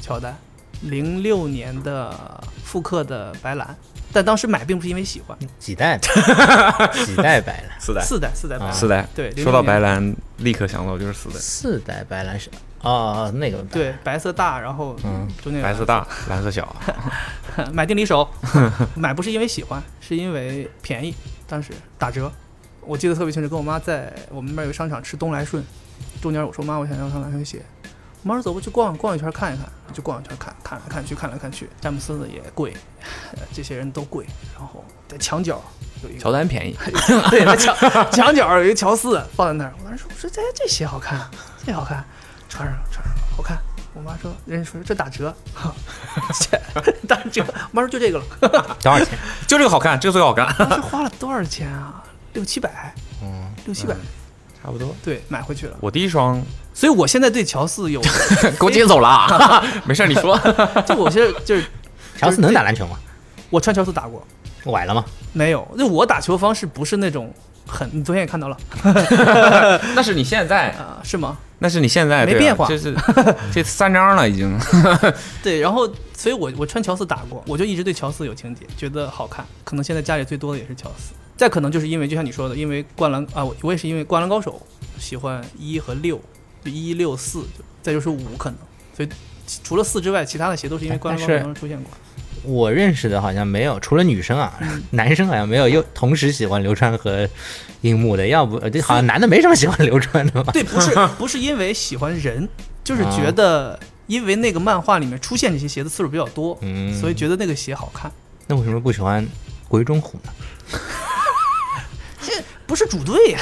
[0.00, 0.36] 乔丹，
[0.82, 3.76] 零六年的复刻的白蓝，
[4.12, 5.96] 但当时买并不是因为喜欢，几代，
[7.06, 9.06] 几代白蓝，四代，四代四代白蓝，四代。
[9.14, 12.50] 对说到白蓝，立刻想到就是四代，四代白蓝是
[12.82, 16.74] 哦哦那个对白色大，然后嗯中间有白色大， 蓝色小。
[17.72, 18.28] 买定离手，
[18.96, 21.14] 买不是因为喜欢，是因为便宜，
[21.46, 22.30] 当时打折。
[22.80, 25.62] 我记得特别清楚，跟我妈在我们那边有个商场吃东来顺，
[26.20, 27.62] 中间我说妈，我想要双篮球鞋。
[28.24, 32.72] 我妈说走吧，去逛逛一圈看一看，就逛一圈看，看来看去，看来看去，詹姆斯的也贵，
[33.36, 34.24] 呃这些人都贵。
[34.58, 35.60] 然后在墙角
[36.02, 36.76] 有一个乔丹便宜，
[37.30, 37.76] 对，在墙
[38.10, 41.20] 墙角有一个乔四放在那儿，我当时说我说这这鞋好看，
[41.66, 42.04] 这好看，
[42.52, 43.58] 穿上穿上了好看。
[43.94, 45.34] 我妈说，人家说这打折，
[46.82, 47.42] 这打折。
[47.72, 48.24] 我妈说就这个了，
[48.82, 49.18] 多少钱？
[49.48, 50.46] 就这个好看，这个最好看。
[50.58, 52.02] 当时花了多少钱啊？
[52.34, 53.94] 六七百，嗯，六七百。
[54.62, 54.94] 差不多。
[55.02, 55.76] 对，买回去了。
[55.80, 56.40] 我第一双
[56.72, 58.00] 所以我现在对乔四有，
[58.58, 60.38] 给我接走了啊，没事儿你说。
[60.86, 61.64] 就我现在就是
[62.18, 62.98] 乔四能打篮球吗？
[63.50, 64.26] 我穿乔四打过，
[64.64, 65.04] 崴了吗？
[65.32, 67.32] 没有，那我打球方式不是那种
[67.66, 68.56] 很，你昨天也看到了
[69.94, 71.38] 那是你现在， 啊、是吗？
[71.58, 72.92] 那是你现在没变化就是
[73.52, 74.58] 这三张了已经。
[75.42, 79.46] 对，然后所以我我穿乔四打过，我就一直对乔四有情节，觉得好看。
[79.62, 84.60] 可能现在家里最多的也是乔四，再可能就是因为就像你说的，因为灌篮啊，我我也是因为灌篮高手
[84.98, 86.20] 喜欢一和六，
[86.64, 87.44] 就一六四，
[87.80, 88.58] 再就是五可能。
[88.96, 89.08] 所以
[89.62, 91.92] 除了四之外，其他的鞋都是因为灌篮高手当中出现过。
[92.42, 97.28] 我认识的好像没有，除了女生啊，嗯 男生好像没有又同时喜欢流川和
[97.82, 100.52] 樱木的，要不呃这好像男的没什么喜欢流川的吧？
[100.52, 102.48] 对，不是 不是因为喜欢人，
[102.84, 108.10] 就是觉得因为那个漫画里面出现这些鞋的次数比较多，嗯所以觉得那个鞋好看。
[108.46, 109.26] 那为什么不喜欢
[109.68, 110.32] 鬼冢虎呢？
[112.20, 112.32] 这
[112.66, 113.40] 不是主队呀、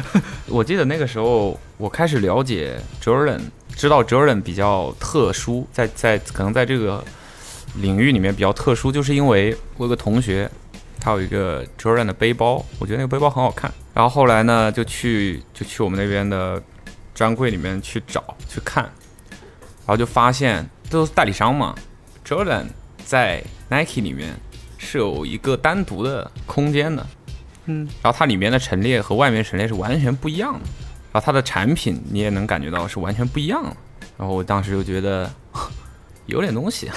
[0.48, 3.40] 我记得那个时候我开始了解 Jordan，
[3.76, 7.04] 知道 Jordan 比较特殊，在在可能在这个
[7.76, 10.50] 领域里面比较特殊，就是因为我有个同学，
[11.00, 13.72] 他有一个 Jordan 的背包，我觉得那个背包很好看。
[13.94, 16.62] 然后后来呢，就去就去我们那边的
[17.14, 21.74] 专柜里面去找去看，然后就发现这都是代理商嘛
[22.26, 22.64] ，Jordan
[23.04, 24.34] 在 Nike 里面
[24.78, 27.06] 是有一个单独的空间的。
[27.66, 30.60] 嗯，然后它里面的陈列和外面陈列是完全不一样的，
[31.12, 33.76] 然后它的产品你也能感觉到是完全不一样的。
[34.18, 35.30] 然后我当时就觉得
[36.26, 36.90] 有点东西，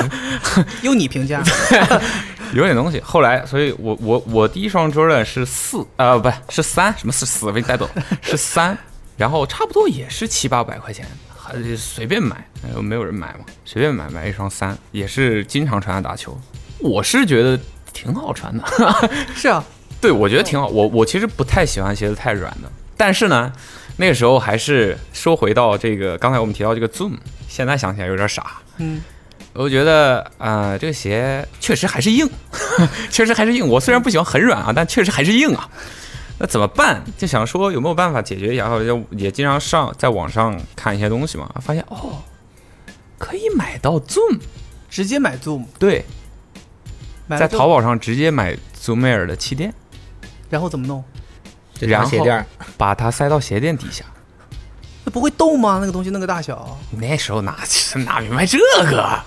[0.82, 1.42] 用你评价。
[2.54, 3.00] 有点东西。
[3.00, 7.50] 后来，所以我我我第一双 Jordan 是四，呃，不是三，什么是四？
[7.50, 7.88] 被你带走，
[8.20, 8.76] 是三。
[9.16, 16.38] 然后差不多也是七八百块钱，还是随便买，呃没有人买嘛，随便买买一双三，也是经常穿它打球。
[16.78, 17.58] 我是觉得
[17.92, 18.64] 挺好穿的，
[19.34, 19.64] 是啊，
[20.00, 20.66] 对，我觉得挺好。
[20.66, 23.52] 我我其实不太喜欢鞋子太软的，但是呢，
[23.96, 27.14] 那个时候还是说回到这个刚才我们提到这个 Zoom，
[27.48, 28.60] 现在想起来有点傻。
[28.78, 29.02] 嗯，
[29.52, 32.28] 我觉得呃，这个鞋确实还是硬，
[33.10, 33.66] 确实还是硬。
[33.66, 35.68] 我虽然不喜欢很软啊，但确实还是硬啊。
[36.38, 37.04] 那怎么办？
[37.18, 38.62] 就想说有没有办法解决一下？
[38.62, 42.22] 然后就也经常上在网上看一些东西嘛，发现哦，
[43.18, 44.40] 可以买到 Zoom，
[44.90, 46.04] 直接买 Zoom，对，
[47.28, 49.72] 在淘，宝上直接买 Zoom Air 的气垫，
[50.50, 51.04] 然后怎么弄？
[51.86, 54.04] 就然后鞋垫儿，把它塞到鞋垫底下。
[55.04, 55.78] 那不会动吗？
[55.80, 57.58] 那个东西那个大小那时候哪
[58.06, 58.58] 哪明白这
[58.90, 59.18] 个？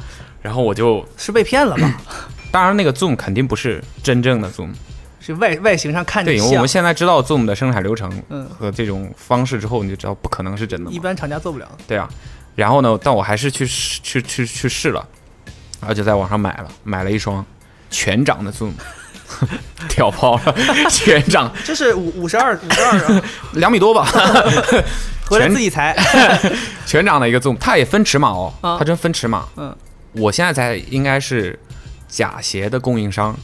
[0.41, 2.01] 然后我就是被骗了吧？
[2.51, 4.69] 当然那个 Zoom 肯定不是真正的 Zoom，
[5.19, 10.89] 是外外形上看着对，因为我们，现在知道 Zoom 的生产流程嗯，和这种方式之后，你就知道不可能是真的。
[10.91, 11.67] 一般厂家做不了。
[11.85, 12.07] 对啊，
[12.55, 15.05] 然后呢，但我还是去试去去去试了，
[15.81, 17.45] 然后就在网上买了，买了一双
[17.89, 18.71] 全掌的 Zoom，
[19.89, 20.56] 屌爆了，
[20.89, 23.21] 全掌这是五五十二五十二啊，
[23.54, 24.06] 两米多吧，
[25.28, 25.95] 回来全自己裁。
[26.86, 29.45] 全掌的一个 Zoom，它也分尺码哦，啊它真分尺码。
[29.58, 29.76] 嗯，
[30.13, 31.58] 我现在才应该是
[32.08, 33.36] 假鞋的供应商，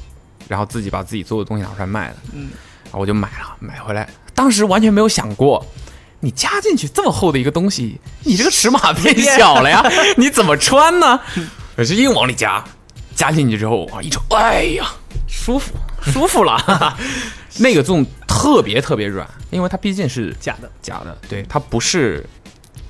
[0.47, 2.15] 然后自己把自己做的东西拿出来卖的。
[2.33, 2.49] 嗯，
[2.85, 5.65] 然后我就买了，买回来，当时完全没有想过，
[6.19, 9.83] 你加进去这么厚的一个东西，你这个尺码变小了呀，
[10.17, 11.19] 你怎么穿呢？
[11.77, 12.63] 我是硬往里加，
[13.21, 14.91] 加进去之后，哇，一瞅，哎呀，
[15.27, 16.97] 舒服，舒服了。
[17.61, 22.25] 那个 Zoom 特别特别软，因为它毕竟是假的，假的，对，它不是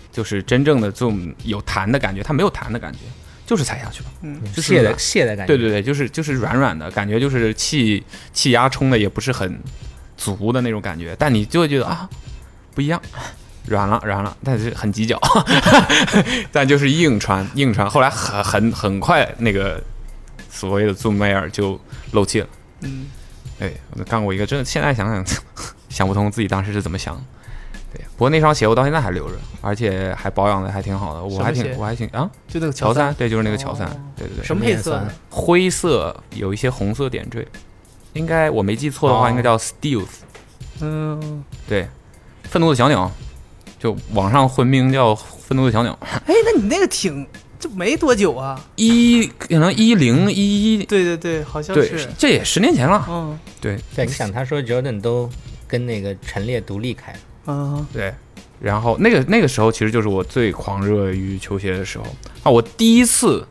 [0.09, 2.99] 就是真正的 Zoom 有弹的感觉，它没有弹的感觉，
[3.45, 4.09] 就是踩下去了。
[4.21, 5.47] 嗯，就是卸的软卸的感觉。
[5.47, 9.59] 对对对，就是就是软软的感觉，就是气气压冲的也不是很
[10.15, 12.09] 足的那种感觉，但你就会觉得啊
[12.73, 13.01] 不一样，
[13.65, 15.19] 软了软了，但是很挤脚，
[16.53, 17.89] 但就是硬穿硬穿。
[17.89, 19.83] 后来很很很快那个
[20.51, 21.79] 所谓的 Zoom Air 就
[22.11, 22.47] 漏气了。
[22.81, 23.07] 嗯，
[23.57, 25.25] 对，我干过一个，真的现在想想
[25.89, 27.15] 想不通自己当时是怎么想。
[27.15, 27.21] 的。
[27.93, 35.05] 对，不过那双鞋我到现在还留着，而且还保养的还挺好的，我还挺我还挺啊，就那个乔三，对，就是那个乔三，哦对对对，什么配色？
[35.29, 37.45] 灰色有一些红色点缀，
[38.13, 40.07] 应该我没记错的话，哦应该叫 Stealth，、
[40.79, 41.85] 嗯，对，
[42.43, 43.11] 愤怒的小鸟，
[43.77, 47.27] 就网上混名叫愤怒的小鸟，哎，那你那个挺
[47.61, 48.59] 这没多久啊？
[48.75, 55.29] 一可能一零一一，对对对，好像对是，，这也十年前了，嗯对对，你想他说 Jordan 都
[55.67, 58.13] 跟那个陈列独立开了，嗯，对。
[58.59, 62.05] 然后那个那个时候，其实就是我最狂热于球鞋的时候
[62.43, 62.51] 啊！
[62.51, 63.43] 我第一次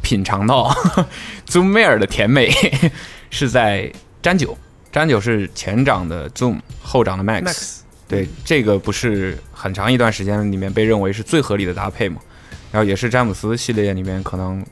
[0.00, 0.70] 品尝到
[1.48, 2.48] Zoom Air 的甜美，
[3.30, 4.56] 是在詹九，
[4.92, 12.20] 詹九是前掌的 Zoom，后掌的 Max，对，这个不是很长一段时间里面被认为是最合理的搭配嘛？
[12.70, 14.64] 然后也是詹姆斯系列里面可能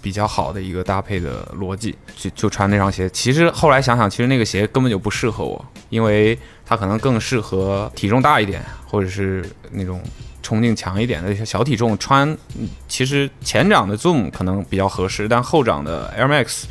[0.00, 3.08] 比较好的一个搭配的逻辑，就就穿那双鞋。
[3.10, 10.02] 其实后来想想，其实那个鞋根本就不适合我，因为它可能更适合体重大一点，或者是那种
[10.42, 12.30] 冲劲强一点的小体重穿。
[12.58, 16.64] 嗯其实前掌的 Zoom 可能比较合适，但后掌的 Air Max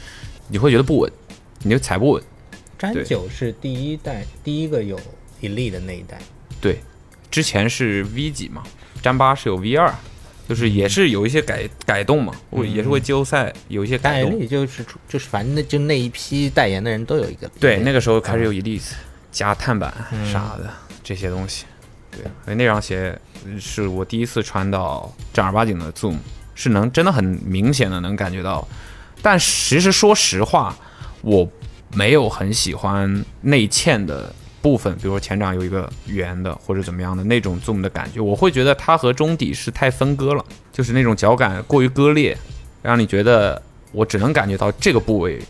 [0.48, 1.12] 你会觉得不稳，
[1.64, 2.24] 你就踩不稳。
[2.78, 5.00] 詹九是第一代第一个有
[5.42, 6.20] Elite 的那一代，
[6.62, 6.80] 对，
[7.32, 8.64] 之前是 V 几嘛，
[9.02, 9.94] 詹八是有 V 二，
[10.48, 14.34] 就是也是有一些改改动嘛，会也是会季后赛有一些改动。
[14.34, 18.92] Elite 就是就是反正那就那一批代言的人都有一个对，那个时候开始有 Elite
[19.32, 19.94] 加碳板
[20.32, 20.70] 啥的、
[21.04, 21.66] 这些东西。
[22.12, 23.18] 对，所以那双鞋
[23.60, 26.18] 是我第一次穿到正儿八经的 Zoom，
[26.54, 28.68] 是能真的很明显的能感觉到。
[29.22, 30.76] 但其实说实话，
[31.22, 31.50] 我
[31.94, 42.38] 没有很喜欢内嵌的部分，比如说前掌有一个圆的或者怎么样的那种 Zoom 的感觉，我会觉得它和中底是太分割了，就是那种脚感过于割裂，
[42.82, 45.42] 让你觉得我只能感觉到这个部位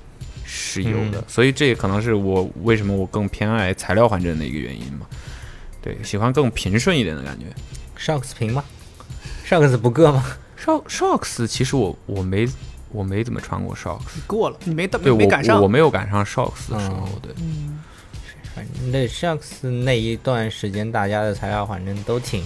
[0.43, 5.05] 是有的，所以这也可能是我为什么我更偏爱材料缓震的一个原因嘛。
[5.79, 7.45] 对，喜欢更平顺一点的感觉。
[7.99, 8.63] Shocks 平吗
[9.47, 10.25] ？Shocks 不硌吗
[10.59, 12.47] ？Shock Shocks 其实我我没
[12.89, 15.67] 我没怎么穿过 Shocks，过了，你没到对我没赶上我。
[15.67, 17.35] 没有赶上 Shocks 的时候，嗯对。
[18.55, 22.43] 反正那 Shocks 那一段时间，大家的材料反正都挺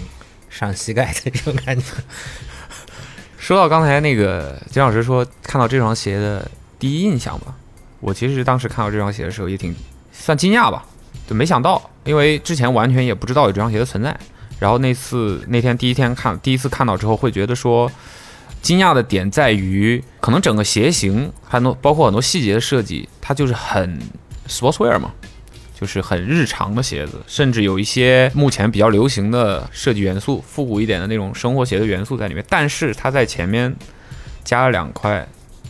[0.50, 1.86] 上膝盖的这种感觉。
[3.38, 7.56] 说到刚才那个金老师说看到这双鞋的第一印象吧，
[8.00, 9.76] 我其实当时看到这双鞋的时候也挺
[10.12, 10.86] 算惊讶吧，
[11.28, 14.17] 就没想到，因为之前完全也不知道有这双鞋的存在。
[14.60, 17.91] 然后那次那天第一天看第一次看到之后，会觉得说
[18.62, 24.00] 惊讶的点在于，可能整个鞋型很多包括很多细节的设计，它就是很
[24.48, 25.13] sportswear 嘛，
[25.80, 32.44] 就是很日常的鞋子，甚至有一些目前比较流行的设计元素，复古一点的那种生活鞋的元素在里面。
[32.50, 33.72] 但是它在前面
[34.44, 35.28] 加了两块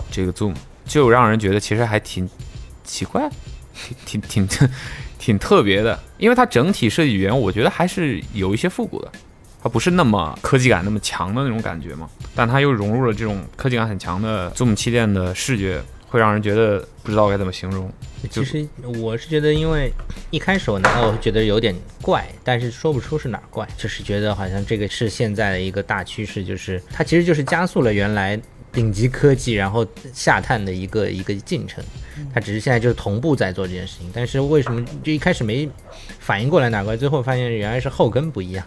[0.10, 0.54] 这个 zoom，
[0.86, 2.30] 就让人觉得其实还挺
[2.86, 3.30] 奇怪，
[4.06, 4.70] 挺挺挺
[5.20, 9.12] 挺特别的，因为它整体设计语言我觉得还是有一些复古的。
[9.62, 17.92] 它不是那么科技感那么强的那种感觉嘛，但它又融入了这种科技感很强的 Zoom 气垫的视觉，会让人觉得不知道该怎么形容。
[18.32, 18.68] 其实
[19.00, 19.92] 我是觉得，因为
[20.32, 28.40] 一开始我拿到我会觉得有点怪，但是说不出是哪儿怪，就是觉得好像这个是现在的一个大趋势，就是它其实就是加速了原来
[28.72, 31.84] 顶级科技然后下探的一个一个进程。
[32.34, 35.70] 它只是现在就是同步在做这件事情，但是为什么就一开始没
[36.20, 38.66] 反应过来哪儿怪，最后发现原来是后跟不一样，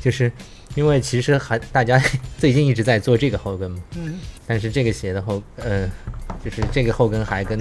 [0.00, 0.32] 就是
[0.74, 2.00] 因为其实还大家
[2.38, 5.88] 最近一直在做这个后跟嘛，嗯，但是这个鞋的后，呃，
[6.44, 7.58] 就是这个后跟还跟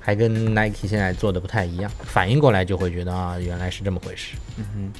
[0.00, 4.36] 还跟 Nike 现在做的不太一样，反应过来就会觉得啊，原来是这么回事。
[4.56, 4.92] 嗯哼，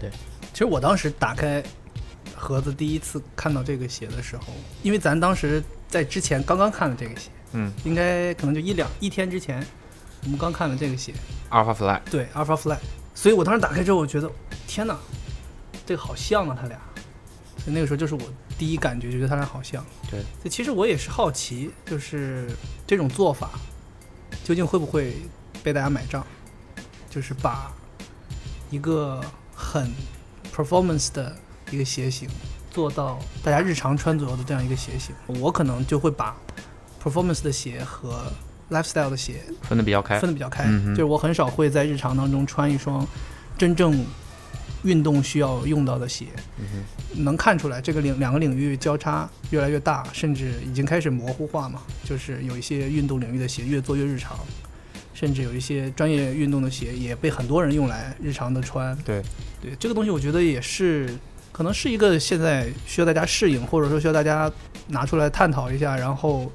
[0.00, 0.10] 对。
[0.52, 1.62] 其实我当时打开
[2.34, 4.44] 盒子第一次看到这个鞋的时候，
[4.82, 9.62] 因为咱当时在之前刚刚看了这个鞋，嗯，应该可能就一两一天之前，
[10.22, 11.12] 我们刚看了这个鞋
[11.50, 12.78] ，Alpha Fly，对 Alpha Fly，
[13.14, 14.30] 所以我当时打开之后，我觉得
[14.66, 14.96] 天哪，
[15.86, 16.78] 这个好像啊，他俩。
[17.58, 18.20] 所以那个时候就是我
[18.58, 19.84] 第一感觉，就觉得他俩好像。
[20.10, 22.48] 对，所以其实我也是好奇，就是
[22.86, 23.50] 这种做法
[24.42, 25.16] 究竟会不会
[25.62, 26.26] 被大家买账？
[27.08, 27.72] 就是把
[28.70, 29.20] 一个
[29.54, 29.88] 很
[30.54, 31.34] performance 的
[31.70, 32.28] 一个鞋型
[32.72, 36.36] 做到大家日常穿左右的这样一个鞋型，我可能就会把
[37.02, 38.24] performance 的鞋和
[38.70, 40.28] lifestyle 的鞋分的比较开分。
[40.28, 43.06] 得比较开，嗯就是我很少会在日常当中穿一双
[43.56, 44.04] 真正
[44.84, 46.26] 运动需要用到的鞋。
[47.16, 51.82] 能看出来这个领两个领域交叉越来越大，甚至已经开始模糊化嘛。
[52.04, 54.38] 就是有一些运动领域的鞋越做越日常，
[55.12, 58.96] 甚至有一些专业运动的鞋也被很多人用来日常的穿。
[59.04, 59.22] 对
[59.62, 61.08] 对，这个东西我觉得也是，
[61.52, 64.50] 可能是一个现在需要大家适应，或者说需要大家
[64.88, 66.50] 拿出来探讨一下，然后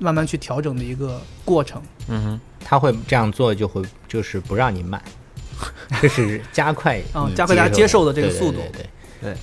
[0.00, 1.80] 慢慢去调整的一个过程。
[2.08, 5.00] 嗯哼，他会这样做，就会就是不让你买，
[6.02, 8.82] 就是加快你啊加快大家接受的这个速度对对
[9.22, 9.32] 对。
[9.32, 9.36] 对。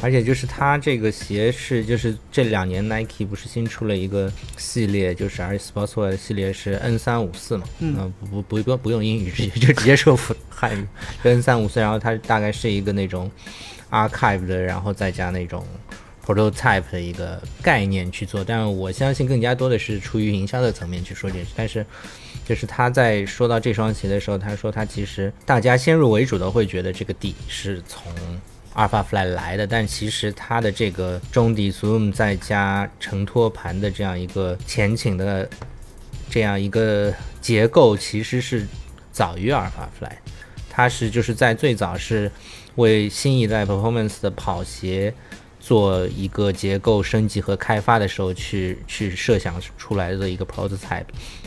[0.00, 7.96] 而且就是它这个鞋是，就是这两年 Nike 不是新出了一个系列，就是 Air Sportswear 的系列是 N 三五四嘛，嗯。
[7.96, 10.84] 呃不不不不用英语，直 接就直接说普汉语
[11.22, 13.30] N 三五四，然后它大概是一个那种
[13.92, 15.64] archive 的，然后再加那种
[16.24, 21.84] prototype 的一个概念去做，但我相信更加多的是出于营销的层面去说这件事，但是。
[22.44, 28.12] 就是他在说到这双鞋的时候，他说他其实大家先入为主的会觉得这个底是从
[28.74, 35.48] Alpha Fly 来的，但其实它的这个中底 Zoom 再加承托盘的这样一个前倾的
[36.28, 38.66] 这样一个结构，其实是
[39.12, 40.10] 早于 Alpha Fly，
[40.68, 42.30] 它是就是在最早是
[42.74, 45.14] 为新一代 Performance 的跑鞋
[45.62, 51.04] 做一个结构升级和开发的时候去去设想出来的一个 prototype，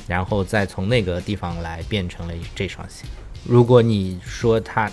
[0.08, 3.06] 然后再从那个地方来变成了这双鞋。
[3.44, 4.90] 如果你说它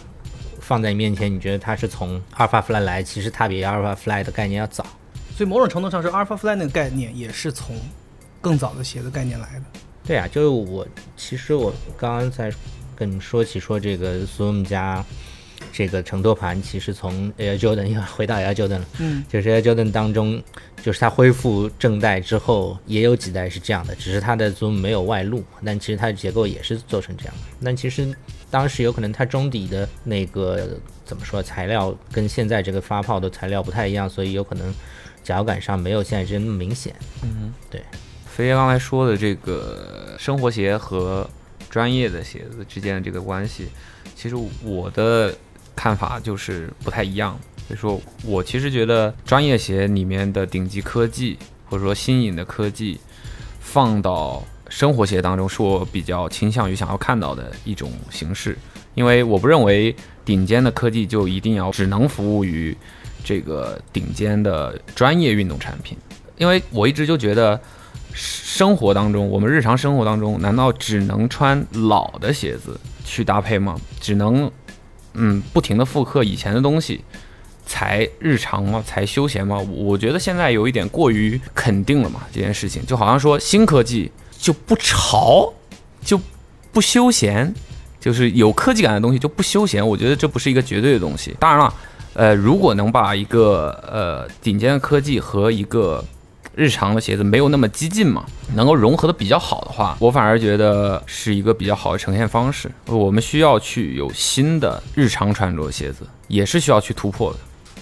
[0.60, 4.84] 放在你面前，你觉得它是从 Alpha Fly 来，其实它比 Alpha Fly 的概念要早。
[5.36, 7.76] 所以某种程度上是 Alpha Fly 那个概念也是从
[8.40, 9.64] 更早的鞋子概念来的。
[10.04, 10.84] 对啊，就是我
[11.16, 12.52] 其实我刚刚在
[12.96, 15.04] 跟你说起说这个 Zoom 加
[15.72, 20.40] 这个承托盘，其实从 Air Jordan 又回到 Air Jordan 了，嗯，就是 Air Jordan 当中，
[20.82, 27.40] 就是它恢复正代之后，也有几代是这样的，只是它的 Zoom 没有外露，但其实它的结构也是做成这样的。
[27.64, 28.14] 但其实
[28.50, 34.74] 当时有可能它中底的那个怎么说材料跟现在这个发泡的材料不太一样，所以有可能
[35.24, 36.94] 脚感上没有现在这那么明显。
[37.22, 37.80] 嗯，对
[38.26, 41.28] 飞爷刚才说的这个生活鞋和
[41.70, 43.68] 专业的鞋子之间的这个关系，
[44.14, 45.34] 其实我的
[45.74, 47.38] 看法就是不太一样。
[47.68, 53.00] 所以说我其实觉得专业鞋里面的顶级科技或者说新颖的科技，
[53.60, 58.56] 放到生活鞋当中，是我比较倾向于想要看到的一种形式。
[58.94, 62.76] 因为我不认为顶尖的科技就一定要只能服务于
[63.24, 65.96] 这个顶尖的专业运动产品，
[66.36, 67.60] 因为我一直就觉得。
[68.14, 73.74] 生活当中，我们日常生活当中，难道只能穿老的鞋子去搭配吗？
[74.02, 74.52] 只能
[75.14, 77.04] 嗯不停的复刻以前的东西
[77.64, 78.82] 才日常吗？
[78.86, 79.58] 才休闲吗？
[79.70, 85.52] 我觉得现在有一点过于肯定了嘛，这件事情就好像说新科技就不潮，
[86.00, 86.20] 就
[86.72, 87.54] 不休闲，
[88.00, 89.86] 就是有科技感的东西就不休闲。
[89.86, 91.34] 我觉得这不是一个绝对的东西。
[91.38, 91.74] 当然了，
[92.14, 96.04] 呃，如果能把一个呃顶尖的科技和一个
[96.54, 102.70] 日常的鞋子没有那么激进嘛，能够融合的比较好的话，我反而觉得是一个比较好的呈现方式。
[102.86, 107.38] 我们需要去有新的日常穿着鞋子，也是需要去突破的，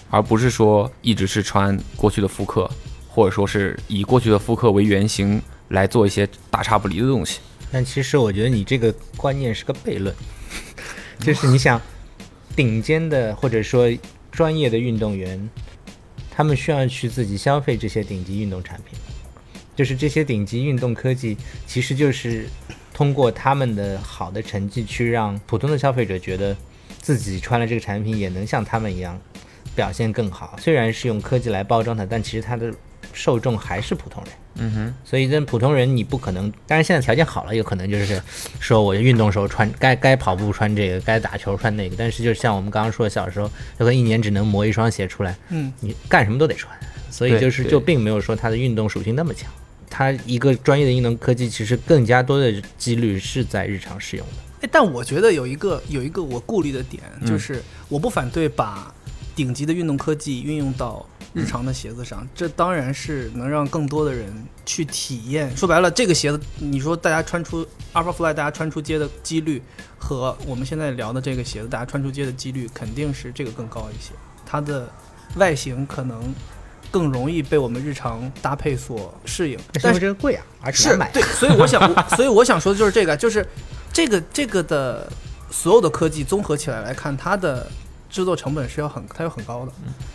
[0.09, 2.71] 而不是说一直是穿过去的复刻，
[3.09, 7.41] 或者说是以过去的复刻为原型来做一些大差不离的东西。
[7.73, 10.15] 但其实我觉得你这个观念是个悖论，
[11.19, 11.81] 就是你想
[12.55, 13.89] 顶尖的或者说
[14.31, 15.51] 专业的运动员，
[16.41, 18.99] 他们需要去自己消费这些顶级运动产品，
[19.77, 22.47] 就是这些顶级运动科技，其实就是
[22.95, 26.57] 通过他们的好的成绩去让普通的消费者觉得
[26.99, 29.21] 自己穿了这个产品也能像他们一样
[29.77, 30.57] 表现更好。
[30.59, 32.73] 虽然是用科技来包装它，但其实它的
[33.13, 34.33] 受众还是普通人。
[34.57, 38.21] 嗯哼，所以这普通人你不可能，当然现在条件好了，有可能就是
[38.59, 41.95] 说我运动时候穿该该跑步穿这个，该打球穿那个。
[41.97, 43.47] 但是就像我们刚刚说，小时候
[43.79, 46.77] 有可能一年只能磨一双鞋出来，嗯，你干什么都得穿，
[47.11, 49.51] 所以就是就并没有说它的运动属性那么强。
[49.89, 54.33] 它一个专业的运动科技，其实更加多的几率是在日常使用的。
[54.63, 58.93] 哎，但我觉得有一个有一个我顾虑的点，嗯就是我不反对把
[59.41, 64.31] 顶级的运动科技运用到日常的鞋子上，这当然是能让更多的人
[64.67, 65.57] 去体验。
[65.57, 69.63] 说白了，这个鞋子，你说大家穿出 Alpha Fly，大家穿出街的几率
[69.99, 74.13] 和我们现在聊的这个鞋子，大家穿出街的几率肯定是这个更高一些。
[74.45, 74.87] 它的
[75.37, 76.21] 外形可能
[76.91, 81.11] 更容易被我们日常搭配所适应，但是这个贵啊，而且是买。
[81.13, 83.47] 对， 所以我想，所以我想说的就是这个，就是
[83.91, 85.11] 这个这个的
[85.51, 87.67] 所有的科技综合起来来看，它的
[88.11, 89.73] 制作成本是要很它要很高的，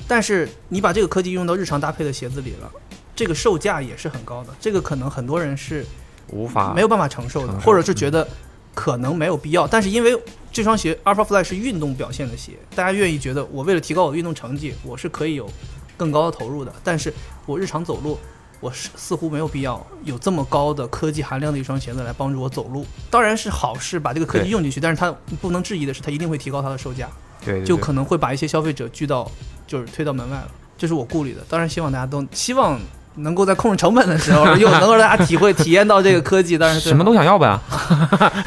[0.07, 2.69] 但是你把这个科技用到日常搭配的鞋子里了，
[3.15, 5.85] 这个售价也是很高的，这个可能很多人是
[6.27, 8.27] 无法没有办法承受的，受或者是觉得
[8.73, 10.15] 可能没有必要，但是因为
[10.51, 15.49] 这双鞋 Alpha Fly 是运动表现的鞋，大家愿意觉得我为了提高我的运动成绩，我是可以有
[15.95, 17.13] 更高的投入的，但是
[17.45, 18.19] 我日常走路。
[18.61, 27.07] 我是似乎没有必要有这么高的科技含量的一双鞋子来帮助我走路，当然是好事，把这个科技用进去，但是它不能质疑的是，它一定会提高它的售价，
[27.43, 29.29] 对对对就可能会把一些消费者拒到，
[29.65, 31.41] 就是推到门外了，这是我顾虑的。
[31.49, 32.79] 当然，希望大家都希望
[33.15, 37.57] 能够在控制成本的时候，又能够让大家体会体验到这个科技，当然是 什么都想要呗。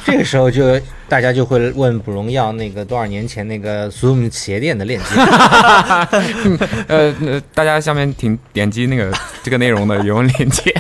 [0.05, 5.07] 这个时候就大家就会问卜荣耀那个多少年前那个 Zoom 鞋垫的链接。
[6.87, 9.11] 呃，呃大家下面请点击那个
[9.43, 10.75] 这个内容的原文链接。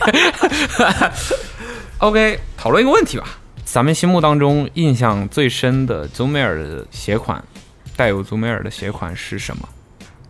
[1.98, 3.24] OK，讨论一个问题吧。
[3.64, 7.42] 咱们心目当中印象最深的 Zoom Air 的鞋款，
[7.98, 9.68] 带有 Zoom Air 的鞋款是什么？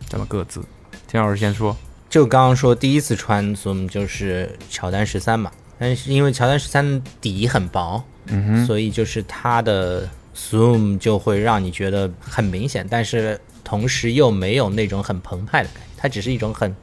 [0.09, 0.65] 咱们各自，
[1.07, 1.77] 田老师先说。
[2.09, 16.75] 就刚刚说第一次穿 Zoom 就是乔丹十三嘛，但是因为乔丹十三底很薄，嗯哼，所以就是它的 Zoom 就会让你觉得很明显，但是同时又没有那种很澎湃的感觉，它只是一种很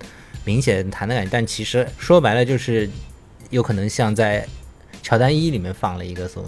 [0.43, 2.87] 明显弹的感觉，但其实说白了就是
[3.49, 4.47] 有可能像在
[5.01, 6.45] 乔丹一里面放了一个 Zoom，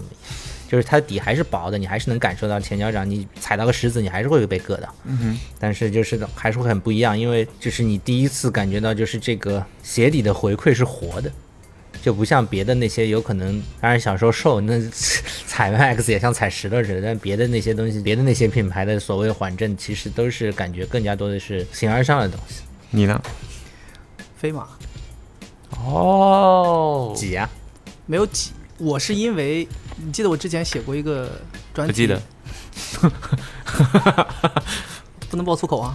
[0.68, 4.94] 就是它的底还是薄的，你还是能感受到前脚掌，你踩到个石子，你还是会被硌到。
[5.04, 11.32] 嗯哼，但是就是还是会很不一样，因为就是你第一次感觉到就是这个鞋底的回馈是活的，
[12.02, 14.78] 就不像别的那些有可能，当然小时候瘦，那
[15.48, 22.62] 踩 Max 也像踩石头似的，但别的那些东西，别的那些品牌的所谓缓震，其实都是感觉更加多的是形而上的东西。
[22.90, 23.20] 你呢？
[24.36, 24.68] 飞马
[25.84, 27.48] 哦挤呀、
[28.06, 29.66] 没有挤，我是因为
[30.04, 31.28] 你记得我之前写过一个
[31.74, 32.22] 专题，不记得，
[35.28, 35.92] 不能爆粗口啊。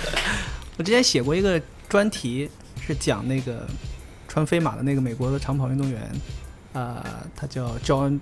[0.76, 2.50] 我之前写过一个专题，
[2.80, 3.66] 是讲那个
[4.28, 6.12] 穿飞马的那个美国的长跑运动员，
[6.72, 7.02] 呃，
[7.34, 8.18] 他叫 John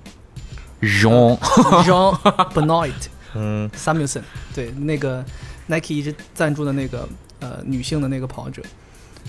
[0.80, 1.36] 容
[1.84, 2.16] John
[2.52, 2.92] Benoit
[3.34, 4.22] 嗯，Samuelson，
[4.54, 5.24] 对，那个
[5.66, 7.08] Nike 一直赞助的那个
[7.40, 8.62] 呃女性的那个跑者。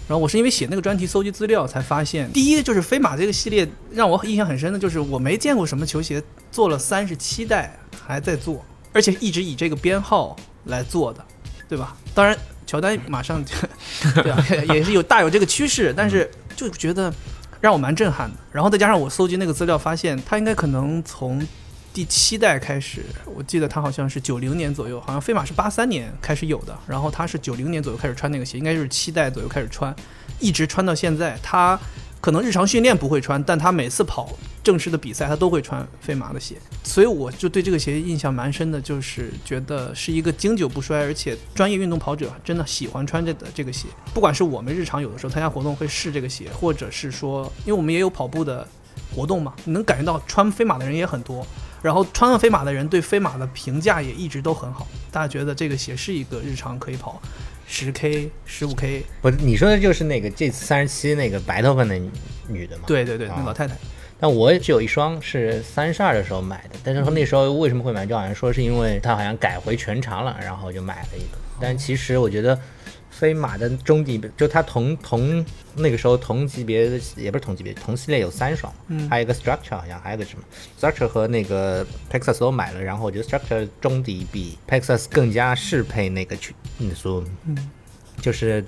[0.07, 6.21] 然后我是因为写那个专题搜集资料才发现，第一就是飞马这个系列让我印象很深的就是我没见过什么球鞋
[6.51, 10.35] 做了三十七代还在做，而且一直以这个编号
[10.65, 11.25] 来做的，
[11.69, 11.95] 对吧？
[12.13, 12.37] 当然，
[12.67, 13.55] 乔丹马上就
[14.21, 17.11] 对啊，也是有大有这个趋势，但是就觉得
[17.61, 18.37] 让我蛮震撼的。
[18.51, 21.41] 然后再加上我搜集那个资料，发现他应该可能从
[21.93, 23.03] 第七代开始，
[23.35, 29.95] 我记得他好像是九零年左右，好像飞马是八三年开始有的，然后他是九零年左右开始穿那个鞋，应该就是七代左右开始穿，
[30.39, 31.37] 一直穿到现在。
[31.43, 31.79] 他
[32.19, 34.27] 可能日常训练不会穿，但他每次跑
[34.63, 43.87] 正式的比赛，他都会穿飞马的鞋，所以我就对这个鞋印象蛮深的，就是觉得是一个经久不衰，而且专业运动跑者真的喜欢穿这的这个鞋。
[44.15, 48.67] 不管是我们日常有的时候参加活动会试这个鞋，或者是说，因为我们也有跑步的
[49.15, 51.45] 活动嘛，能感觉到穿飞马的人也很多。
[51.83, 57.21] 然后穿了飞马的人对飞马的评价也一直都很好，大家觉得这个鞋是一个日常可以跑
[57.67, 62.09] 十 K、十五 K，不是你说的就是那个这次三十七那个白头发那女
[62.47, 62.83] 女的吗？。
[62.87, 63.75] 对对对，那啊老太太，
[64.19, 68.05] 但我只有一双是三十二的时候买的，但是说那时候为什么会买？
[68.05, 71.37] 就好像说是因为它好像改回全长了，然后就买了一个。
[71.59, 72.57] 但其实我觉得
[73.13, 75.45] 飞马的中底就它同同
[75.75, 80.43] 那个时候同级别的也不是同级别，同系列有三双，嗯还有一个 Structure 好像还有个什么
[80.79, 87.69] Structure 和那个 Pexas 都买了，然后我觉得 Structure 中底比 Pexas 更加适配那个去那说，嗯
[88.21, 88.65] 就是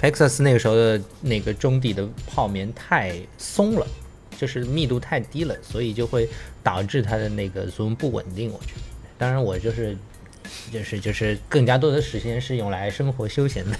[0.00, 3.86] Pexas 那个时候的那个中底的泡棉太松了。
[4.38, 6.28] 就是密度太低了，所以就会
[6.62, 8.52] 导致它的那个 zoom 不稳定。
[8.52, 8.82] 我觉得，
[9.16, 9.96] 当然我就是
[10.72, 13.76] 就是就是更加多的时间是用来生活休闲的。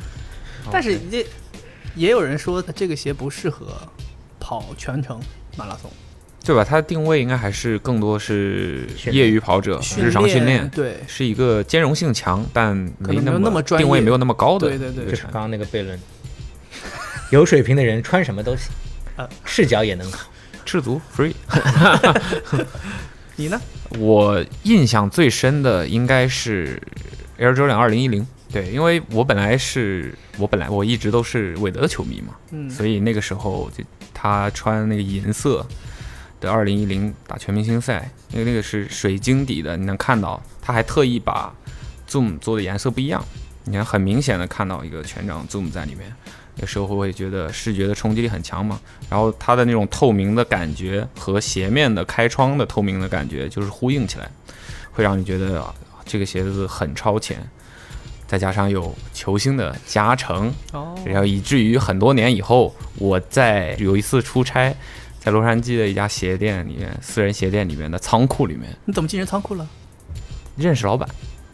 [0.70, 1.26] 但是也
[1.94, 3.66] 也有人说它这个鞋不适合
[4.40, 5.20] 跑全程
[5.56, 5.90] 马拉松，
[6.44, 6.64] 对吧？
[6.64, 15.98] 它的定位应该还是更多是业余跑者日常训练，对是一个兼容性强，但没那么专业定位没有那么高的对对对就是刚刚那个悖论，
[17.30, 18.70] 有水平的人穿什么都行
[19.16, 20.18] 啊，赤脚也能跑。
[20.64, 21.34] 赤足 free。
[23.36, 23.60] 你呢？
[23.98, 26.80] 我印象最深的应该是
[27.38, 33.82] Air Jordan 二零一零，对，因为我本来是我本来我一直都是韦德的球迷嘛，嗯，所以那个时候就
[34.12, 35.66] 他穿那个银色
[36.40, 41.52] 的二零一零打全明星赛，因为那个是水晶底的，你能看到他还特意把
[42.08, 43.24] Zoom 做的颜色不一样，
[43.64, 46.12] 你看很明显的看到一个全掌 Zoom 在里面。
[46.56, 48.78] 有时候会觉得视觉的冲击力很强嘛，
[49.10, 54.30] 然后它的那种透明的感觉和鞋面的开窗的透明的感觉就是呼应起来，
[54.92, 55.74] 会让你觉得啊
[56.04, 57.38] 这个鞋子很超前，
[58.26, 64.74] 再加上有球星的加成，哦，然后以至于很多年以后，我在有一次出差，
[65.18, 69.66] 在洛杉矶的一家鞋店里面，私人鞋店里面的仓库里面你怎么进人仓库了？
[70.56, 71.08] 认识老板，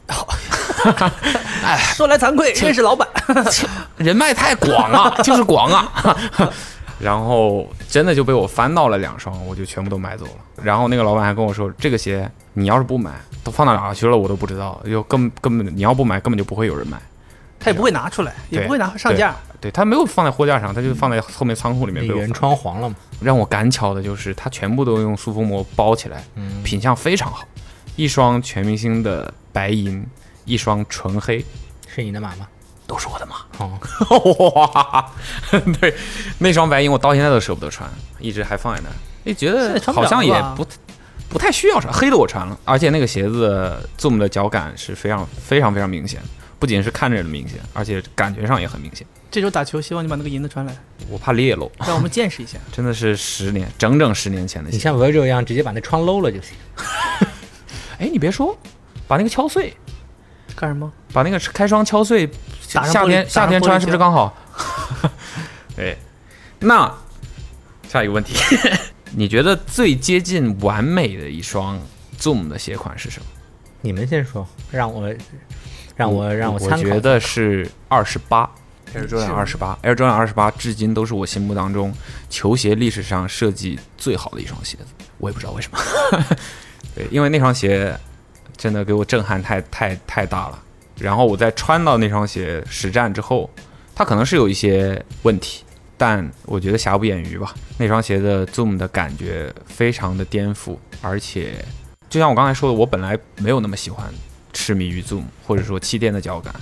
[1.94, 3.08] 说来惭愧， 认识老板，
[3.96, 6.16] 人脉太广了， 就是广啊。
[7.00, 10.32] 然后真的就被我翻到了两双，我就全部都买走了。
[10.62, 13.12] 然后那个老板还跟我说，这个鞋你要是不买，
[13.42, 17.00] 都放到哪去了我都不知道，就根根本你要不买，根本就不会有人买。
[17.58, 19.34] 他也不会拿出来，也不会拿上架。
[19.60, 22.96] 对他没有放在货架上，他就放在后面仓库里面被我翻窗黄了嘛？
[23.20, 27.46] 让我赶巧的就是，他全部都用塑封膜包起来，嗯，品相非常好。
[27.96, 30.06] 一双全明星的白银，
[30.44, 31.44] 一双纯黑，
[31.86, 32.46] 是你的码吗？
[32.90, 33.36] 都是我的码。
[33.58, 33.78] 哦，
[34.66, 35.12] 哇，
[35.80, 35.94] 对，
[36.38, 37.88] 那双白银我到现在都舍不得穿，
[38.18, 38.94] 一直还放在那儿。
[39.26, 40.66] 哎，觉得好像也不
[41.28, 46.20] 不太需要穿，黑的我穿了，而且那个鞋子 Zoom 的脚感是非常非常非常明显，
[46.58, 49.06] 不仅是看着明显，而且感觉上也很明显。
[49.30, 50.74] 这周打球，希望你把那个银的穿来，
[51.08, 52.58] 我怕裂喽，让我们见识一下。
[52.74, 54.76] 真的是十年，整整十年前的鞋。
[54.76, 56.56] 你像 Virgil 一样直接把那窗搂了就行。
[58.00, 58.58] 哎，你别说，
[59.06, 59.76] 把那个敲碎，
[60.56, 60.90] 干什么？
[61.12, 62.28] 把那个开窗敲碎，
[62.60, 64.36] 夏天夏天穿是不是刚好？
[65.74, 65.96] 对，
[66.60, 66.92] 那
[67.88, 68.34] 下一个问题，
[69.16, 71.80] 你觉得最接近完美的一双
[72.18, 73.26] Zoom 的鞋款是什么？
[73.80, 75.12] 你们先说，让我
[75.96, 76.76] 让我让参考。
[76.76, 78.48] 我觉得是二十八
[78.94, 81.92] ，Air Jordan 二十八，Air Jordan 二十八至今都是我心目当中
[82.28, 84.86] 球鞋历史上设计最好的一双鞋子。
[85.18, 85.78] 我也不知道为什么，
[86.94, 87.98] 对，因为那双鞋
[88.60, 90.62] 真的给我震撼太太太大了。
[90.98, 93.48] 然后我在穿到那双鞋实战之后，
[93.94, 95.64] 它可能是有一些问题，
[95.96, 97.54] 但我觉得瑕不掩瑜吧。
[97.78, 101.64] 那双鞋的 Zoom 的感觉非常的颠覆，而且
[102.10, 104.06] 就像我刚才说的，我本来没有那么喜欢
[104.52, 106.54] 痴迷于 Zoom 或者说气垫的脚感，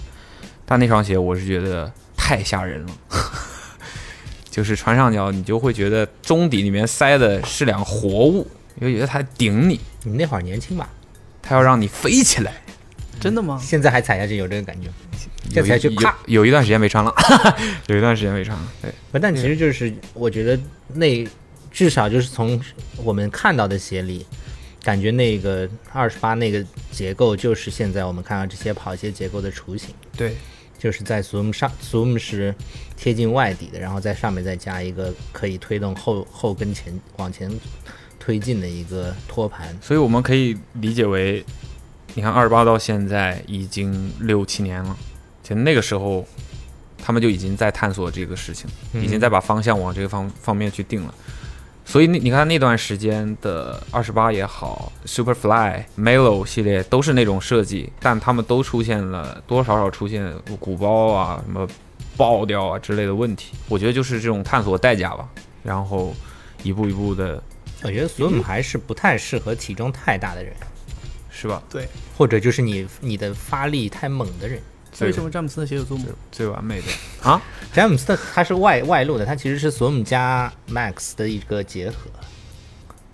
[0.64, 2.92] 但那双鞋我是觉得太吓人了，
[4.48, 8.46] 就是穿上脚你就会觉得中底里面塞的是两活物，
[8.76, 10.88] 你会觉得它顶你，你们那会儿年轻吧？
[11.48, 12.52] 它要让你飞起来。
[13.18, 13.60] 真的吗？
[13.60, 14.88] 现在还踩下去有这个感觉
[15.62, 17.12] 踩去啪有有一段时间没穿了，
[17.88, 18.64] 有一段时间没穿了。
[18.80, 20.56] 对，不，但其实就是我觉得
[20.94, 21.26] 那
[21.72, 22.60] 至少就是从
[22.96, 24.24] 我们看到的鞋里，
[24.84, 30.36] 感觉那个二十八那个结构就是现在我们看到这些跑鞋结构的雏形，对，
[30.78, 32.54] 就是在 Zoom 上 Zoom 是
[32.96, 37.50] 贴近外底的，然后在上面再加一个可以推动后后跟前往前
[38.28, 39.74] 推进的一个托盘。
[39.80, 41.42] 所以我们可以理解为，
[42.12, 44.94] 你看二十八到现在已经六七年了，
[45.42, 46.26] 其实那个时候
[47.02, 51.14] 他们就已经在探索这个事情，已经在把方向往这个方方面去定了。
[51.86, 61.66] 所以你你看那段时间的二十八也好，Superfly、Melo 系列都是那种设计，但他们都出现了多多少少出现鼓包啊、什么
[62.14, 63.54] 爆掉啊之类的问题。
[63.70, 65.26] 我觉得就是这种探索代价吧，
[65.62, 66.14] 然后
[66.62, 67.42] 一步一步的，
[67.82, 70.52] 我觉得 Zoom 还是不太适合体重太大的人，
[71.30, 71.62] 是吧？
[71.70, 74.60] 对，或者就是你你的发力太猛的人。
[75.00, 76.00] 为什么詹姆斯的鞋有 Zoom？
[76.32, 76.86] 最完美的
[77.22, 77.40] 啊！
[77.72, 82.10] 詹姆斯的他是外外露的，他其实是索姆加 Max 的一个结合。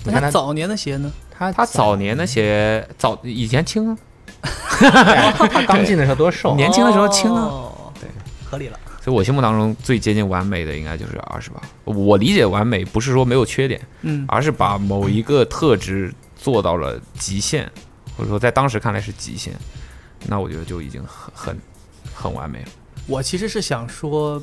[0.05, 1.12] 你看他早年的鞋呢？
[1.31, 3.99] 他他早年的鞋早以前轻啊，
[4.41, 8.09] 他刚进的时候多瘦，年轻的时候轻啊，哦，对，
[8.45, 8.81] 合理了。
[9.05, 11.61] 所以我心目当中最接近完美的应该就是二十八。
[11.85, 17.71] 我理解完美不是说没有缺点，嗯，而是把某一个特质做到了极限，
[18.17, 19.53] 或者说在当时看来是极限，
[20.27, 21.59] 那我觉得就已经很很
[22.15, 22.69] 很完美了。
[23.07, 24.43] 我其实是想说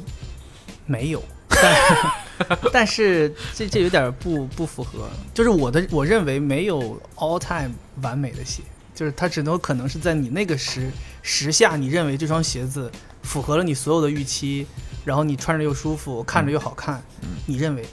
[0.86, 7.72] 没有，但 但是这这有点不不符合，就是我的我认为没有 all time
[8.04, 8.62] 完美的鞋，
[9.02, 10.92] 就是它只能可能是在你那个时
[11.24, 12.92] 时下，你认为这双鞋子
[13.24, 14.68] 符合了你所有的预期，
[15.04, 17.02] 然后你穿着又舒服，看着又好看，
[17.48, 17.84] 你认为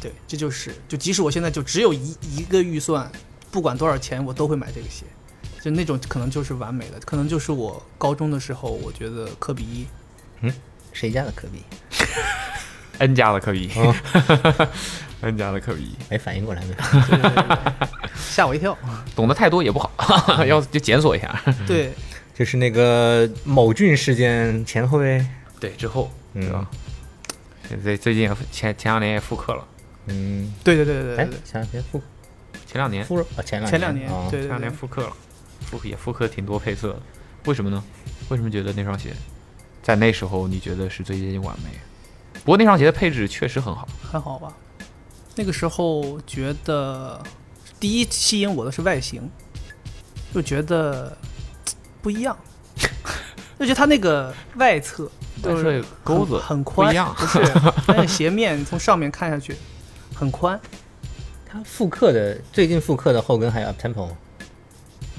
[0.00, 3.12] 对，这就是就即使我现在就只有一一个预算，
[3.50, 5.04] 不管多少钱，我都会买这个鞋。
[5.60, 9.86] 就那种可能就是完美的，可能就是我高中的时候，我觉得科比一
[10.40, 10.50] 嗯
[10.94, 11.62] 谁家的科比
[12.96, 13.94] ？N 家的科比、哦
[15.20, 17.88] n 家的科比，没反应过来没反应过来？
[18.14, 18.76] 吓我一跳。
[19.16, 21.34] 懂得太多也不好， 要就检索一下。
[21.66, 21.92] 对，
[22.34, 25.24] 就是那个某俊事件前后呗。
[25.60, 26.66] 对，之后嗯对吧？
[27.82, 29.66] 最最近也前前两年也复刻了，
[30.06, 32.02] 嗯，对对对对哎对对，，前两天复
[32.66, 35.12] 前两年复啊，前两前两年哦对对前两年对，复刻了，
[35.62, 37.00] 复刻也复刻挺多配色的，
[37.46, 37.82] 为什么呢？
[38.28, 39.10] 为什么觉得那双鞋
[39.82, 41.70] 在那时候你觉得是最接近完美？
[42.44, 44.52] 不过那双鞋的配置确实很好，还好吧。
[45.36, 47.20] 那个时候觉得，
[47.80, 49.28] 第一吸引我的是外形，
[50.32, 51.16] 就觉得
[52.00, 52.36] 不一样，
[53.58, 55.10] 就觉得它那个外侧
[55.42, 57.40] 就是是钩子很很宽，不一样不是
[57.88, 59.54] 那个鞋面从上面看下去
[60.14, 60.58] 很宽，
[61.44, 64.16] 它复刻的最近复刻的后跟还有 up tempo 吗？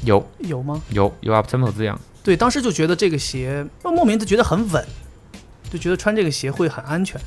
[0.04, 0.82] 有有吗？
[0.90, 4.86] 有有 up tempo 字样，对，当时就觉得这个鞋莫名的觉得很稳，
[5.72, 7.20] 就觉得穿这个鞋会很安全，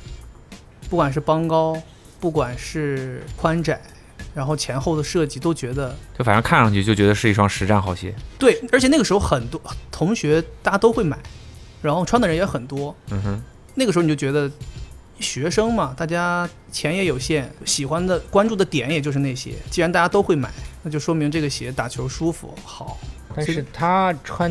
[0.89, 1.81] 不管是帮高，
[2.21, 3.81] 不管是宽窄，
[4.35, 8.15] 然后前后的设计都觉得就反正看上去就觉得是一双实战好鞋。
[8.39, 9.61] 对，而且那个时候很多
[9.91, 11.19] 同学大家都会买，
[11.83, 13.43] 然后穿的人也很多，嗯哼，
[13.75, 14.51] 那个时候你就觉得
[15.19, 20.49] 学生嘛，大家钱也有限，喜欢的关注的点也就是那些，既然大家都会买，
[20.83, 22.99] 那就说明这个鞋打球舒服好。
[23.35, 24.51] 但是他穿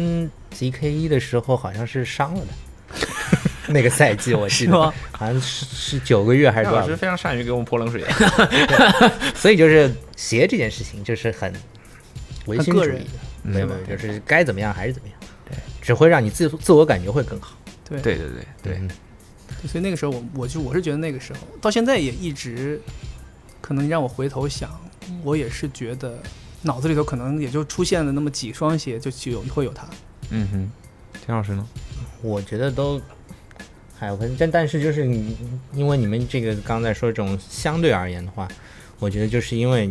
[0.53, 2.97] ZK 一的时候好像是伤了的，
[3.67, 4.73] 那个赛季我记得
[5.11, 6.95] 好像是是九个月还是多少戴老师？
[6.95, 8.03] 非常善于给我们泼冷水。
[9.35, 11.53] 所以就是鞋这件事情就是很
[12.45, 13.09] 唯心主义很个人的，
[13.43, 17.57] 没有没有，就是该怎么样还是怎么样，对，只会让你自自我感觉会更好。
[17.87, 18.89] 对对对对对，嗯
[19.67, 22.79] 所以那个时候我我就我是觉得那个时候到现在也一直，
[23.59, 24.69] 可能让我回头想，
[25.23, 26.19] 我也是觉得
[26.61, 29.87] 脑子里头可能也就出现了那么几双鞋，就就有会有它。
[30.29, 30.71] 嗯哼，
[31.25, 31.65] 田老师呢？
[32.21, 33.01] 我觉得都
[33.99, 35.35] 还有分，但但是就是你，
[35.73, 38.47] 因为你们这个刚才说这种相对而言的话，
[38.99, 39.89] 我觉得就是因为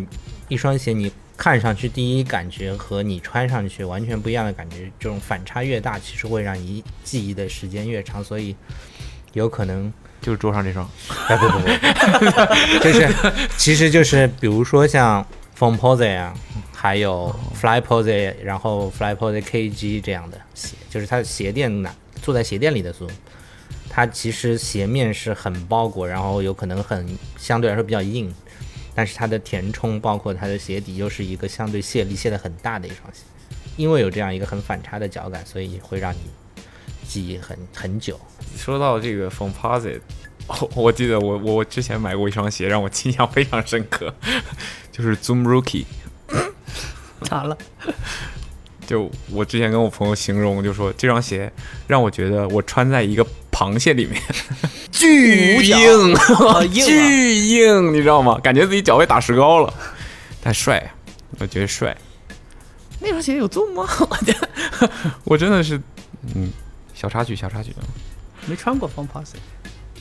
[0.49, 8.55] 一双鞋你看上去第一感觉和你穿上去完全不一样的感觉，这种反差越大，其实会让你记忆的时间越长，所以
[9.33, 9.93] 有可能。
[10.19, 10.89] 就是桌上这双，
[11.29, 11.69] 哎不不不，
[12.83, 13.07] 就是
[13.57, 15.25] 其实就是比如说像
[15.57, 16.35] Foam Pose 啊，
[16.73, 23.11] 还有 Fly Pose，然后 Fly Pose KG 这样的鞋，就是它的鞋垫呢，坐在鞋垫里的 Zoom，
[23.97, 28.31] 它其实鞋面是很包裹，然后有可能很相对来说比较硬，
[28.95, 33.23] 但是它的填充包括它的鞋底又是一个相对泄力泄的很大的一双鞋，
[33.79, 36.19] 因为有这样一个很反差的脚感，所以会让你
[37.09, 38.21] 记忆很很久。
[38.55, 40.03] 说到这个 Composite，
[40.47, 44.15] 我 我记得我我之前买过一双鞋，让我印象非常深刻，
[44.93, 45.87] 就是 Zoom Rookie。
[47.25, 47.57] 咋了？
[48.87, 51.51] 就我之前跟我朋友形容，就说这双鞋
[51.89, 53.27] 让我觉得我穿在一个
[53.57, 54.21] 螃蟹里面，
[54.93, 56.15] 巨硬，
[56.71, 58.39] 巨硬，你知道吗？
[58.45, 59.73] 感觉自己脚被打石膏了，
[60.43, 60.93] 但帅，
[61.39, 61.97] 我觉得帅。
[63.01, 63.89] 那双鞋有 Zoom 吗？
[64.11, 64.91] 我觉得
[65.25, 65.81] 我真的是，
[66.35, 66.51] 嗯，
[66.93, 67.75] 小插曲，小插曲。
[68.45, 69.33] 没穿过 Foam Pose，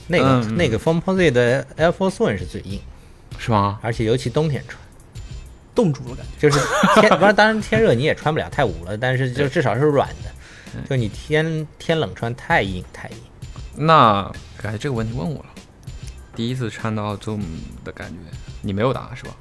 [0.08, 2.82] 那个、嗯那个 Foam Pose 的 Air Force One 是最硬，
[3.40, 3.80] 是吗？
[3.82, 4.78] 而且尤其冬天穿。
[5.74, 6.50] 冻住了感觉。
[6.50, 6.60] 就是
[7.00, 10.32] 天，不是当然天热你也穿不了太捂了，但是就至少是软的。
[10.90, 13.18] 就你天天冷穿太硬太硬。
[13.76, 15.46] 那感觉这个问题问我了。
[16.36, 17.42] 第一次穿到 Zoom
[17.84, 18.16] 的感觉，
[18.62, 19.36] 你没有答是吧？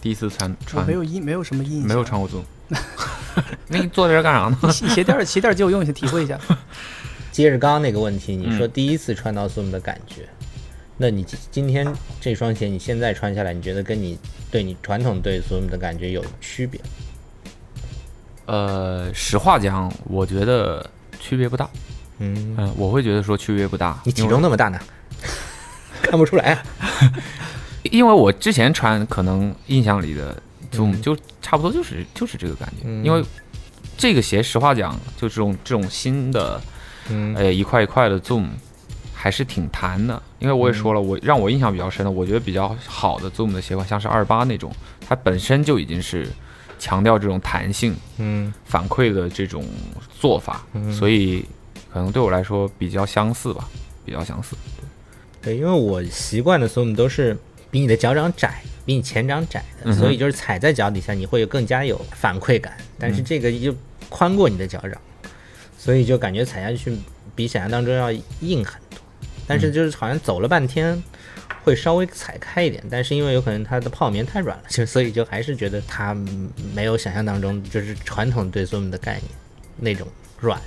[0.00, 2.42] 第一次穿穿没有印，没有什么印象，没有穿过 Zoom，
[3.68, 4.72] 那你坐在这儿干啥呢？
[4.72, 6.38] 鞋鞋垫儿，鞋垫借我用一下，体会一下。
[7.32, 10.28] 接着刚刚那个问题，你说嗯第一次穿到 Zoom 的感觉，
[10.96, 14.18] 那你今今天这双鞋你现在穿下来，你觉得跟你
[14.50, 16.80] 对你传统对 Zoom 的感觉有区别？
[18.46, 20.88] 呃，实话讲，我觉得
[21.20, 21.68] 区别不大。
[22.18, 23.98] 嗯，嗯、我会觉得说区别不大。
[24.04, 24.78] 你体重那么大呢，
[26.02, 26.62] 看不出来啊。
[27.90, 30.34] 因为我之前穿可能印象里的
[30.72, 31.02] Zoom 嗯。
[31.02, 33.04] 就差不多就是就是这个感觉，嗯。
[33.04, 33.24] 因为
[33.96, 36.60] 这个鞋实话讲，就这种这种新的
[37.08, 37.34] 嗯。
[37.36, 38.46] 呃一块一块的 Zoom
[39.14, 40.20] 还是挺弹的。
[40.38, 44.70] 因为我也说嗯了，我让我印象比较深的，我觉得比较好的 Zoom 的鞋款，像是二八那种，
[45.08, 46.28] 它本身就已经是
[46.78, 48.52] 强调这种弹性嗯。
[48.64, 49.64] 反馈的这种
[50.20, 50.92] 做法，嗯。
[50.92, 51.44] 所以
[51.98, 53.68] 可能对我来说比较相似吧，
[54.04, 54.54] 比较相似。
[55.42, 57.36] 对，因为我习惯的 Zoom 都是
[57.72, 62.76] 比你的脚掌窄，比你前掌窄的，嗯所以就是踩在脚底下你会有更加有反馈感。
[62.98, 63.74] 但嗯是这个就
[64.08, 64.92] 宽过你的脚掌，
[65.76, 66.96] 所以就感觉踩下去
[67.34, 69.00] 比想象当中要硬很多。
[69.46, 71.02] 但嗯是就是好像走了半天，
[71.64, 79.24] 会稍微踩开一点，但是因为有可能它的泡棉太软了，就 所以就还是觉得它嗯没有想象当中就是传统对 Zoom 的概念
[79.76, 80.06] 那种
[80.40, 80.60] 软，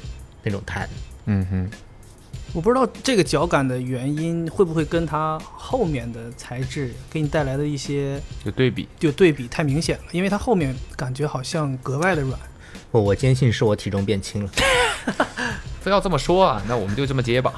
[0.44, 0.90] 那种弹。
[1.26, 1.70] 嗯哼，
[2.54, 8.88] 我不知道这个脚感的原因会不会跟它后面的材质给你带来的一些有对比。
[9.00, 12.40] 就对比太明显了，因为它后面感觉好像格外的软。
[12.92, 14.52] 我我坚信是我体重变轻了。
[15.82, 17.52] 非要这么说啊，那我们就这么接吧。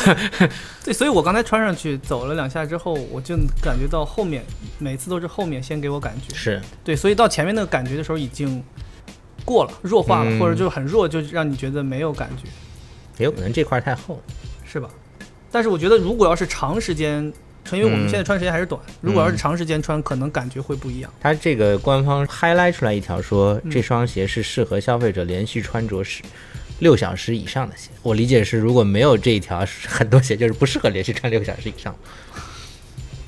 [0.82, 4.42] 对，所以我刚才穿上去走了两下之后，我就感觉到后面
[4.78, 8.62] 每次都是后面先给我感觉，是，对，所以到前面那个感觉的时候已经
[9.44, 12.48] 过了，弱化了，嗯或者就是很弱，就让你觉得没有感觉，
[13.18, 14.20] 也有可能这块太厚。
[14.64, 14.88] 是吧？
[15.52, 17.32] 但是我觉得如果要是长时间
[17.64, 21.12] 穿，因为我们嗯现在穿时间还是短，如果要是长时间穿，可能感觉会不一样。
[21.20, 26.22] 它这个官方 highlight 出来一条说，嗯这双鞋是适合消费者连续穿着时
[26.80, 27.90] 六小时以上的鞋。
[28.02, 31.94] 我理解是，如果没有这一条，很多鞋就是不适合连续穿六小时以上。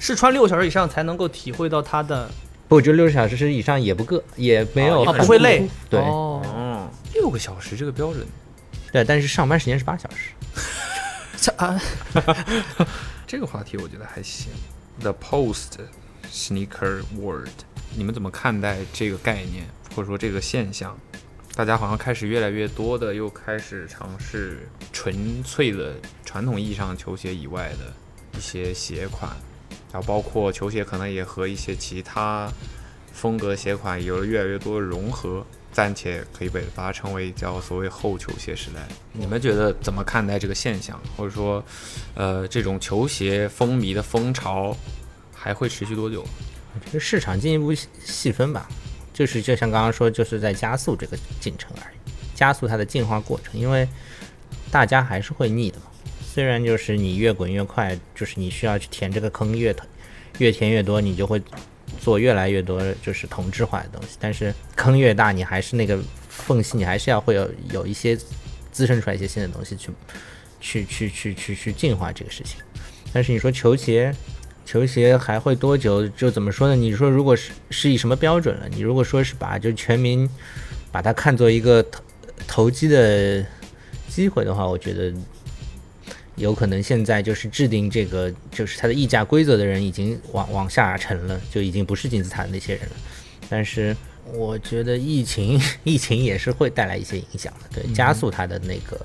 [0.01, 2.28] 是穿六小时以上才能够体会到它的
[2.68, 5.68] 不，我觉得六小时以上也不够，也没有哦啊，不会累。
[5.89, 6.01] 对、
[7.14, 8.26] 六个小时这个标准，
[8.97, 10.30] 对，但是上班时间是八小时。
[11.36, 11.78] 这啊，
[13.28, 14.51] 这个话题我觉得还行。
[15.01, 15.72] The Post
[16.32, 17.51] Sneaker World，
[17.94, 20.99] 你们怎么看待这个概念，或者说这个现象？
[21.55, 27.92] 大家好像开始越来越多的又开始尝试纯粹的传统意义上球鞋以外的
[28.38, 29.30] 一些鞋款，
[29.92, 32.51] 然后包括球鞋可能也和一些其他
[33.12, 35.47] 风格鞋款有了越来越多的融合，
[35.77, 38.81] 暂且可以被把它称为叫所谓后球鞋时代。
[39.12, 41.62] 你们觉得怎么看待这个现象，或者说，
[42.14, 44.74] 呃，这种球鞋风靡的风潮
[45.35, 46.24] 还会持续多久？
[46.87, 48.66] 这个市场进一步细细分吧，
[49.12, 53.87] 就是就像刚刚说，就是在加速这个进程而已，加速它的进化过程，因为
[54.70, 55.85] 大家还是会腻的嘛。
[56.24, 59.87] 虽然就是你越滚越快，就是你需要去填这个坑越填
[60.39, 61.39] 越填越多，你就会
[61.99, 68.16] 做越来越多就是同质化的东西，但是坑越大，你还是那个缝隙，你还是要会有有一些
[68.70, 69.90] 滋生出来一些新的东西去
[70.61, 72.59] 去去去去去进化这个事情。
[73.12, 74.14] 但是你说球鞋，
[74.64, 76.07] 球鞋还会多久？
[76.09, 76.76] 就怎么说呢？
[76.76, 78.68] 你说如果是是以什么标准了？
[78.68, 80.28] 你如果说是把就全民
[80.92, 82.03] 把它看作一个投
[82.47, 83.44] 投机的
[84.09, 85.12] 机会的话，我觉得
[86.37, 92.97] 有可能现在就是制定这个就是它的溢价规则的人已经往往下沉了，就已经不是金字塔的那些人了。
[93.49, 93.97] 但是
[94.32, 99.01] 我觉得疫情 疫情也是会带来一些影响的，对，加速它的那个，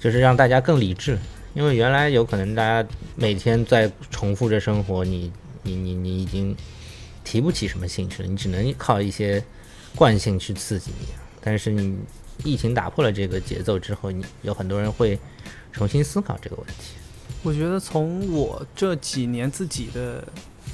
[0.00, 1.18] 就是让大家更理智。
[1.54, 5.30] 因为原来有可能大家每天在重复着生活，你
[5.62, 6.56] 你你你已经
[7.22, 9.40] 提不起什么兴趣了，你只能靠一些
[9.94, 11.06] 惯性去刺激你。
[11.40, 11.96] 但是你
[12.42, 15.16] 疫情打破了这个节奏之后，你有很多人会
[15.74, 16.94] 重新思考这个问题。
[17.42, 20.26] 我觉得从我这几年自己的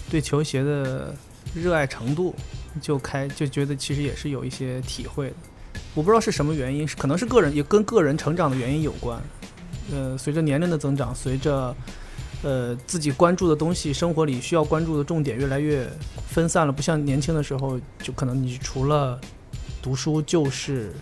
[0.08, 1.12] 对球鞋的
[1.52, 2.32] 热爱程度，
[2.80, 5.36] 就开就觉得其实也是有一些体会的。
[5.94, 9.20] 我不知道是什么原因，是可能是个人也跟个人成长的原因有关。
[9.90, 11.74] 呃，随着年龄的增长，随着
[12.42, 15.90] 呃自己关注的东西，生活里需要关注的重点越来越
[16.28, 19.20] 分散了，不像年轻的时候，就可能你除了
[19.82, 20.92] 读书就是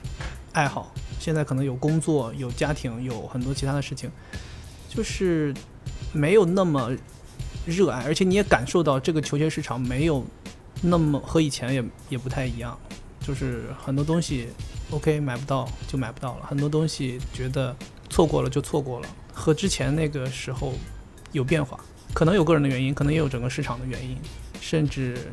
[0.53, 4.11] 爱好，现在可能有工作、有家庭、有很多其他的事情，
[4.89, 5.55] 就是
[6.13, 6.91] 没有那么
[7.67, 10.25] 热爱，而且你也感受到这个球鞋市场没有
[10.83, 12.79] 那么和以前也也不太一样，
[13.21, 14.49] 就是很多东西
[14.91, 17.75] OK 买不到就买不到了，很多东西觉得。
[18.11, 20.73] 错过了就错过了，和之前那个时候
[21.31, 21.79] 有变化，
[22.15, 24.17] 可能有个人的原因，可能也有整个市场的原因，
[24.63, 25.31] 甚至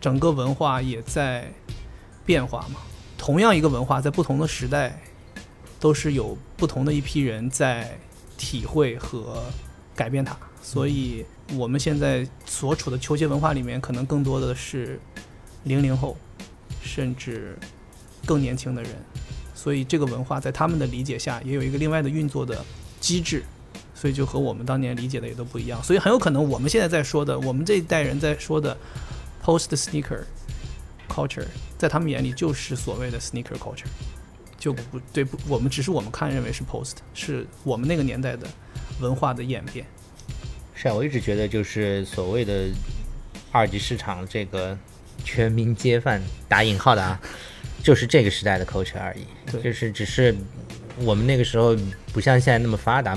[0.00, 1.52] 整个文化也在
[2.24, 2.80] 变化嘛。
[3.18, 4.98] 同样一个文化，在不同的时代，
[5.78, 7.98] 都是有不同的一批人在
[8.36, 9.42] 体会和
[9.94, 10.36] 改变它。
[10.62, 11.24] 所以，
[11.54, 14.98] 我们现在所处的球鞋文化里面，可能更多的是
[15.62, 16.16] 零零后，
[16.82, 17.56] 甚至
[18.24, 18.90] 更年轻的人。
[19.54, 22.64] 所以这个文化在他们的理解下，也有一个另外的运作的
[23.00, 23.44] 机制，
[23.94, 25.82] 所以就和我们当年理解的也都不一样。
[25.82, 28.76] 所以很有可能我们现在在说的，我们这一代人在说的
[29.44, 30.22] post sneaker
[31.08, 31.46] culture，
[31.78, 33.86] 在他们眼里就是所谓的 sneaker culture，
[34.66, 38.44] 就不对不，我们只是我们看认为是 post，是我们那个年代的
[38.98, 39.86] 文化的演变。
[40.74, 42.64] 是啊，我一直觉得就是所谓的
[43.52, 44.76] 二级市场这个
[45.22, 47.20] 全民皆饭打引号的啊。
[47.80, 50.34] 就是这个时代的 culture 而已，就是只是
[50.98, 51.76] 我们那个时候
[52.12, 53.16] 不像现在那么发达，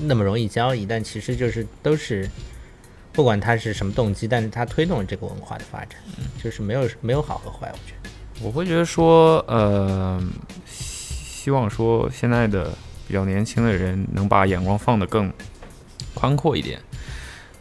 [0.00, 2.28] 那么容易交易，但其实就是都是
[3.12, 6.00] 不管它是什么动机，但是它推动了这个文化的发展，
[6.42, 8.10] 就是没有没有好和坏，我觉得。
[8.40, 10.22] 我会觉得说，呃，
[11.48, 12.76] 希望说现在的
[13.06, 15.32] 比较年轻的人能把眼光放得更
[16.12, 16.78] 宽阔一点，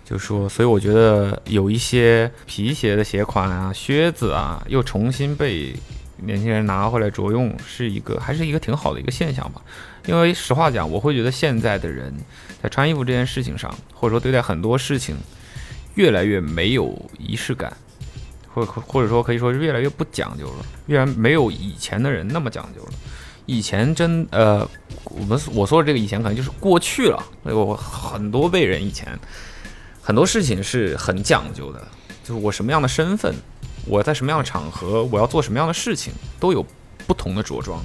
[0.04, 5.74] 就说，所以我觉得有一些皮鞋的鞋款啊、靴子啊，又重新被。
[6.20, 9.62] 年轻人拿回来着用是一个，还是一个挺好的一个现象吧。
[10.08, 12.12] 因为实话讲，我会觉得现在的人
[12.62, 15.16] 在穿衣服这件事情上，或者说对待很多事情，
[15.94, 17.72] 越来越没有仪式感，
[18.52, 22.94] 或或者说可以说是越来越不讲究了，越来没有以前的人那么讲究了。
[23.48, 24.70] 以前真呃，
[25.06, 29.18] 我们我说的这个以前可能就是过去了，我很多辈人以前
[30.00, 31.88] 很多事情是很讲究的，
[32.24, 33.34] 就是我什么样的身份。
[33.90, 36.66] 我在什么样的场合，我要做什么样的事情，都有
[37.06, 37.82] 不同的着装，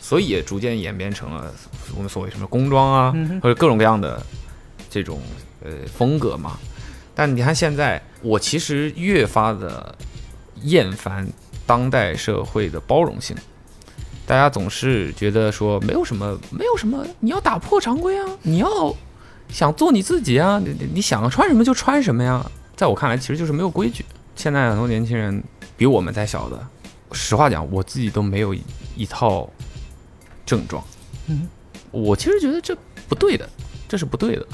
[0.00, 1.54] 所以也逐渐演变成了
[1.94, 4.20] 我们所谓什么工装啊，或者各种各样的
[4.90, 5.20] 这种
[5.62, 6.58] 呃风格嘛。
[7.14, 9.96] 但你看现在，我其实越发的
[10.62, 11.24] 厌烦
[11.64, 13.36] 当代社会的包容性，
[14.26, 18.94] 大家总是觉得说没有什么，没有什么，你要打破常规啊，你要
[19.48, 22.44] 想做你自己啊，你你想穿什么就穿什么呀。
[22.74, 24.04] 在我看来，其实就是没有规矩。
[24.34, 25.42] 现在很多年轻人
[25.76, 26.66] 比我们再小的，
[27.12, 28.54] 实话讲，我自己都没有
[28.96, 29.48] 一套
[30.44, 30.82] 正装。
[31.28, 31.48] 嗯，
[31.90, 32.76] 我其实觉得这
[33.08, 33.48] 不对的，
[33.86, 34.46] 这是不对的。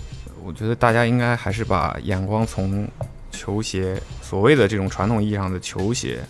[0.44, 2.86] 我觉得大家应该还是把眼光从
[3.30, 6.20] 球鞋，所谓的这种传统意义上的球鞋，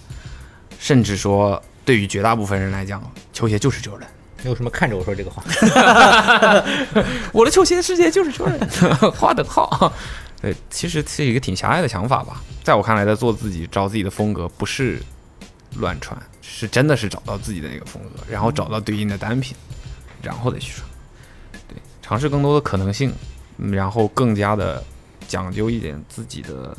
[0.79, 1.61] 甚至说
[1.91, 4.07] 对于绝大部分人来讲，球鞋就是 Jordan。
[4.45, 5.43] 你为什么看着我说这个话？
[7.35, 9.93] 我的球鞋世界就是 Jordan，划等号。
[10.41, 12.41] 对，其实是一个挺狭隘的想法吧。
[12.63, 15.03] 在我看来，在做自己、找自己的风格，不是
[15.79, 19.57] 乱穿，是真的是找到自己的那个风格，然后找到对应的单品，
[20.23, 20.89] 然后再去穿。
[21.67, 23.13] 对，尝试更多的可能性，
[23.73, 24.81] 然后更加的
[25.27, 26.73] 讲究一点自己的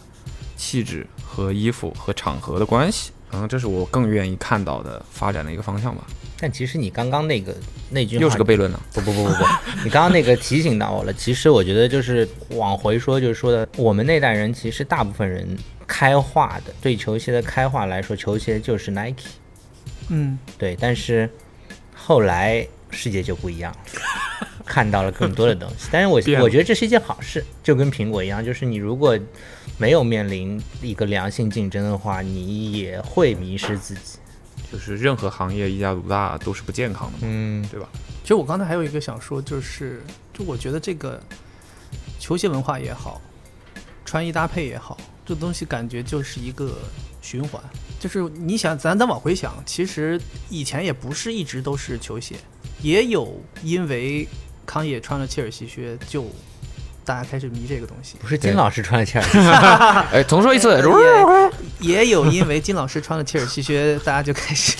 [0.55, 3.11] 气质和衣服和场合的关系。
[3.31, 6.03] 可能这是我更愿意看到的发展的一个方向吧。
[6.37, 7.55] 但其实你刚刚那个
[7.91, 8.79] 那句又是个悖论呢？
[8.93, 9.45] 不不不不不，
[9.85, 11.13] 你刚刚那个提醒到我了。
[11.13, 15.47] 其实我觉得就是往回说，就是说的我们那代人，其实大部分人
[15.87, 19.29] 开化的对球鞋的开化来说，球鞋就是 Nike。
[20.09, 20.75] 嗯，对。
[20.77, 21.29] 但是
[21.95, 25.87] 后来世界就不一样了，看到了更多的东西。
[25.91, 29.17] 但是我 我觉得这是一件好事，就跟苹果一样，就是你如果
[29.81, 34.19] 没有面临一个良性竞争的话，你也会迷失自己。
[34.71, 37.89] 就是任何行业一家独大都是不健康的嘛，嗯，对吧？
[38.21, 41.19] 其实我刚才还有一个想说，就是就我觉得这个
[42.19, 43.19] 球鞋文化也好，
[44.05, 46.77] 穿衣搭配也好，这东西感觉就是一个
[47.19, 47.59] 循环。
[47.99, 52.35] 就是你想，咱咱往回想，其实以前也不是一直都是球鞋，
[52.83, 54.27] 也有因为
[54.63, 56.27] 康也穿了切尔西靴，就
[57.11, 58.15] 大家开始迷这个东西。
[58.21, 59.37] 不是金老师穿了切尔西，
[60.15, 60.81] 哎，重说一次，
[61.81, 64.77] 也也有因为金老师穿了切尔西靴， 大家就开始，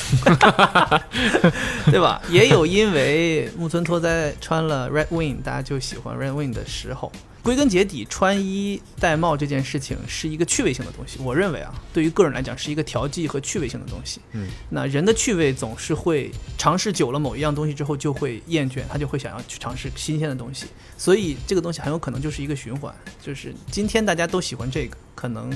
[1.91, 2.21] 对吧？
[2.29, 7.11] 也有因为木村拓哉穿了 Red Wing，大家就喜欢 Red Wing 的时候。
[7.43, 11.17] 归根结底，穿衣戴帽这件事情是一个趣味性的东西。
[11.19, 14.21] 我认为啊，对于个人来讲是一个调剂和趣味性的东西。
[14.33, 20.67] 嗯，那人的趣味总是会尝试久了某一样东西之后就会厌倦，他就会想要去尝试新鲜的东西。
[20.97, 25.51] 所以这个东西很有可能就是一个循环，就是今天大家都喜欢这个，可能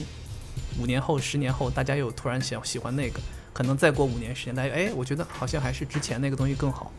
[0.80, 3.20] 五年后、十年后，大家又突然想喜欢那个，
[3.54, 6.92] 可能再过五年、十年，大家哎，我觉得好像还是之前那个东西更好。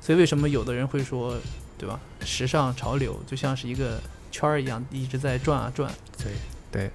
[0.00, 1.36] 所以为什么有的人会说，
[1.76, 2.00] 对吧？
[2.24, 4.00] 时尚潮流就像是一个
[4.30, 5.90] 圈儿一样，一直在转啊转。
[6.18, 6.32] 对
[6.70, 6.90] 对，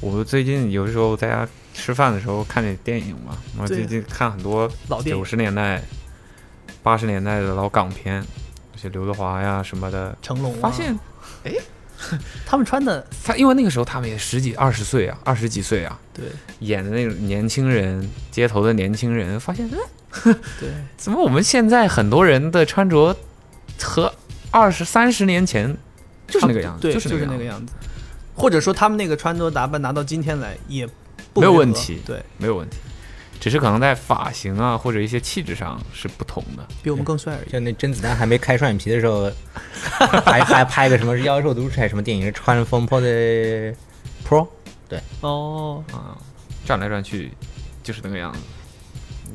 [0.00, 5.82] 我最近有的时候在家吃饭的时候看点电影嘛，我最近看很多九老电影，十年代、
[6.82, 8.24] 八十年代的老港片，
[8.72, 10.98] 那些刘德华呀什么的，成龙、啊，发现
[11.44, 11.54] 哎
[12.44, 16.24] 他们穿的他因为那个时候他们也十几、二十岁啊，二十几岁啊，对
[16.58, 19.78] 演的那种年轻人，街头的年轻人，发现哎，
[20.58, 23.16] 对怎么我们现在很多人的穿着
[23.80, 24.12] 和
[24.50, 25.76] 二十三十年前
[26.32, 27.72] 就是那个样子，对，就是那那个样子。
[28.34, 30.88] 或者说他们那个穿着打扮拿到今天来也
[31.34, 32.78] 不没有问题对没有问题，
[33.38, 36.66] 只是可能在发型啊或者一些气质上是不同的。
[36.82, 37.50] 比我们更帅而已。
[37.50, 39.30] 就那甄子丹还没开双眼皮的时候，
[40.24, 43.06] 还 还拍个什么妖兽都市还是什么电影，穿着风破的
[44.26, 44.48] Pro，
[44.88, 46.16] 对哦，啊，
[46.64, 47.32] 转来转去
[47.82, 48.38] 就是那个样子。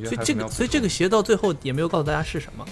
[0.06, 2.66] 所以这个所以这个鞋到最后也没有告诉大家是什么。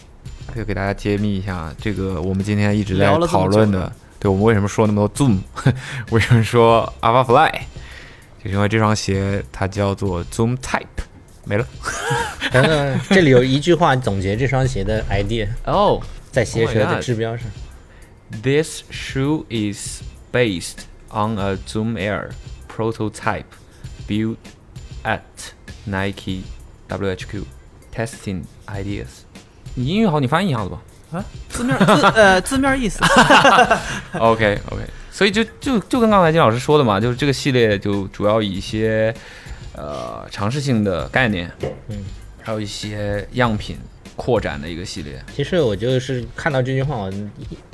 [0.56, 5.40] 就给大家揭秘一下，这个我们今天一直在讨论的对我们为什么说那么多 Zoom，
[6.12, 7.52] 为什么说 Alpha Fly，
[8.44, 10.86] 就是因为这双鞋它叫做 Zoom Type，
[11.44, 11.68] 没了。
[12.52, 16.02] 等等，这里有一句话总结这双鞋的 idea，哦、
[16.32, 17.46] 在鞋 Oh 舌的指标上。
[18.42, 20.02] This shoe is
[20.32, 22.32] based on a Zoom Air
[22.68, 23.46] prototype
[24.08, 24.38] built
[25.04, 25.22] at
[25.86, 26.44] Nike
[26.88, 27.44] WHQ
[27.94, 29.24] testing ideas。
[29.76, 30.82] 你英语好，你翻译一下子吧。
[31.50, 31.86] 字面字
[32.16, 33.00] 呃字面意思，
[34.20, 39.14] OK OK，所以就就就跟刚才金老师说的嘛，就是这个系列就主要以一些
[39.76, 41.52] 呃尝试性的概念，
[41.90, 42.04] 嗯，
[42.42, 43.78] 还有一些样品
[44.16, 45.24] 扩展的一个系列。
[45.36, 47.14] 其实我就是看到这句话，我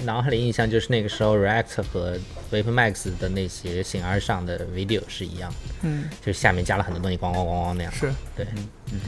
[0.04, 2.18] 脑海里印象就是那个时候 React 和
[2.52, 7.94] Vapor Max 的那些形而上的 video 是一样的，嗯，就是下面加了很多东西，咣咣咣咣那样。
[7.94, 8.12] 是。
[8.36, 8.46] 对，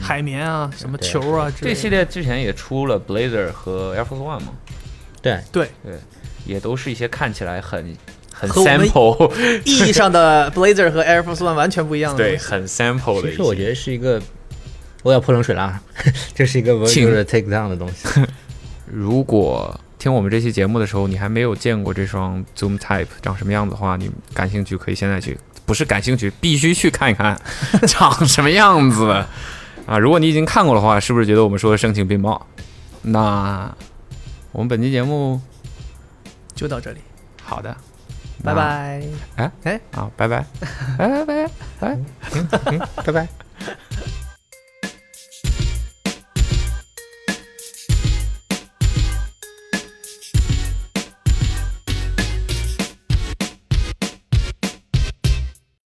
[0.00, 1.88] 海绵啊，什么球啊这系。
[1.90, 4.52] 列之前也出了 Blazer 和 Air Force One 嘛，
[5.20, 5.94] 对，对，对，
[6.46, 7.94] 也都是一些看起来很
[8.32, 13.30] 很和我们 sample，意义上的 Blazer 和 Air Force One 完全不一样的对，很 sample 的。
[13.30, 14.20] 其实我觉得是一个，
[15.02, 15.82] 我要泼冷水了啊，
[16.34, 18.08] 这是一个 virtual 的 take down 的东西。
[18.90, 27.40] 如果听我们这期节目的时候，你还没有见过这双 Zoom Type 长什么样子的话，你感兴趣可以现在去，不是感兴趣，必须去看一看
[27.88, 29.10] 长什么样子
[29.88, 29.96] 啊！
[29.98, 32.46] 如果你已经看过的话，是不是觉得我们说的声情并茂？
[33.00, 33.74] 那
[34.52, 35.40] 我们本期节目
[36.54, 36.98] 就到这里，
[37.42, 37.74] 好的，
[38.42, 39.02] 拜拜。
[39.36, 40.44] 哎哎，好，拜拜，
[40.98, 41.48] 拜拜拜
[41.80, 42.78] 拜拜。
[43.06, 43.28] 拜拜。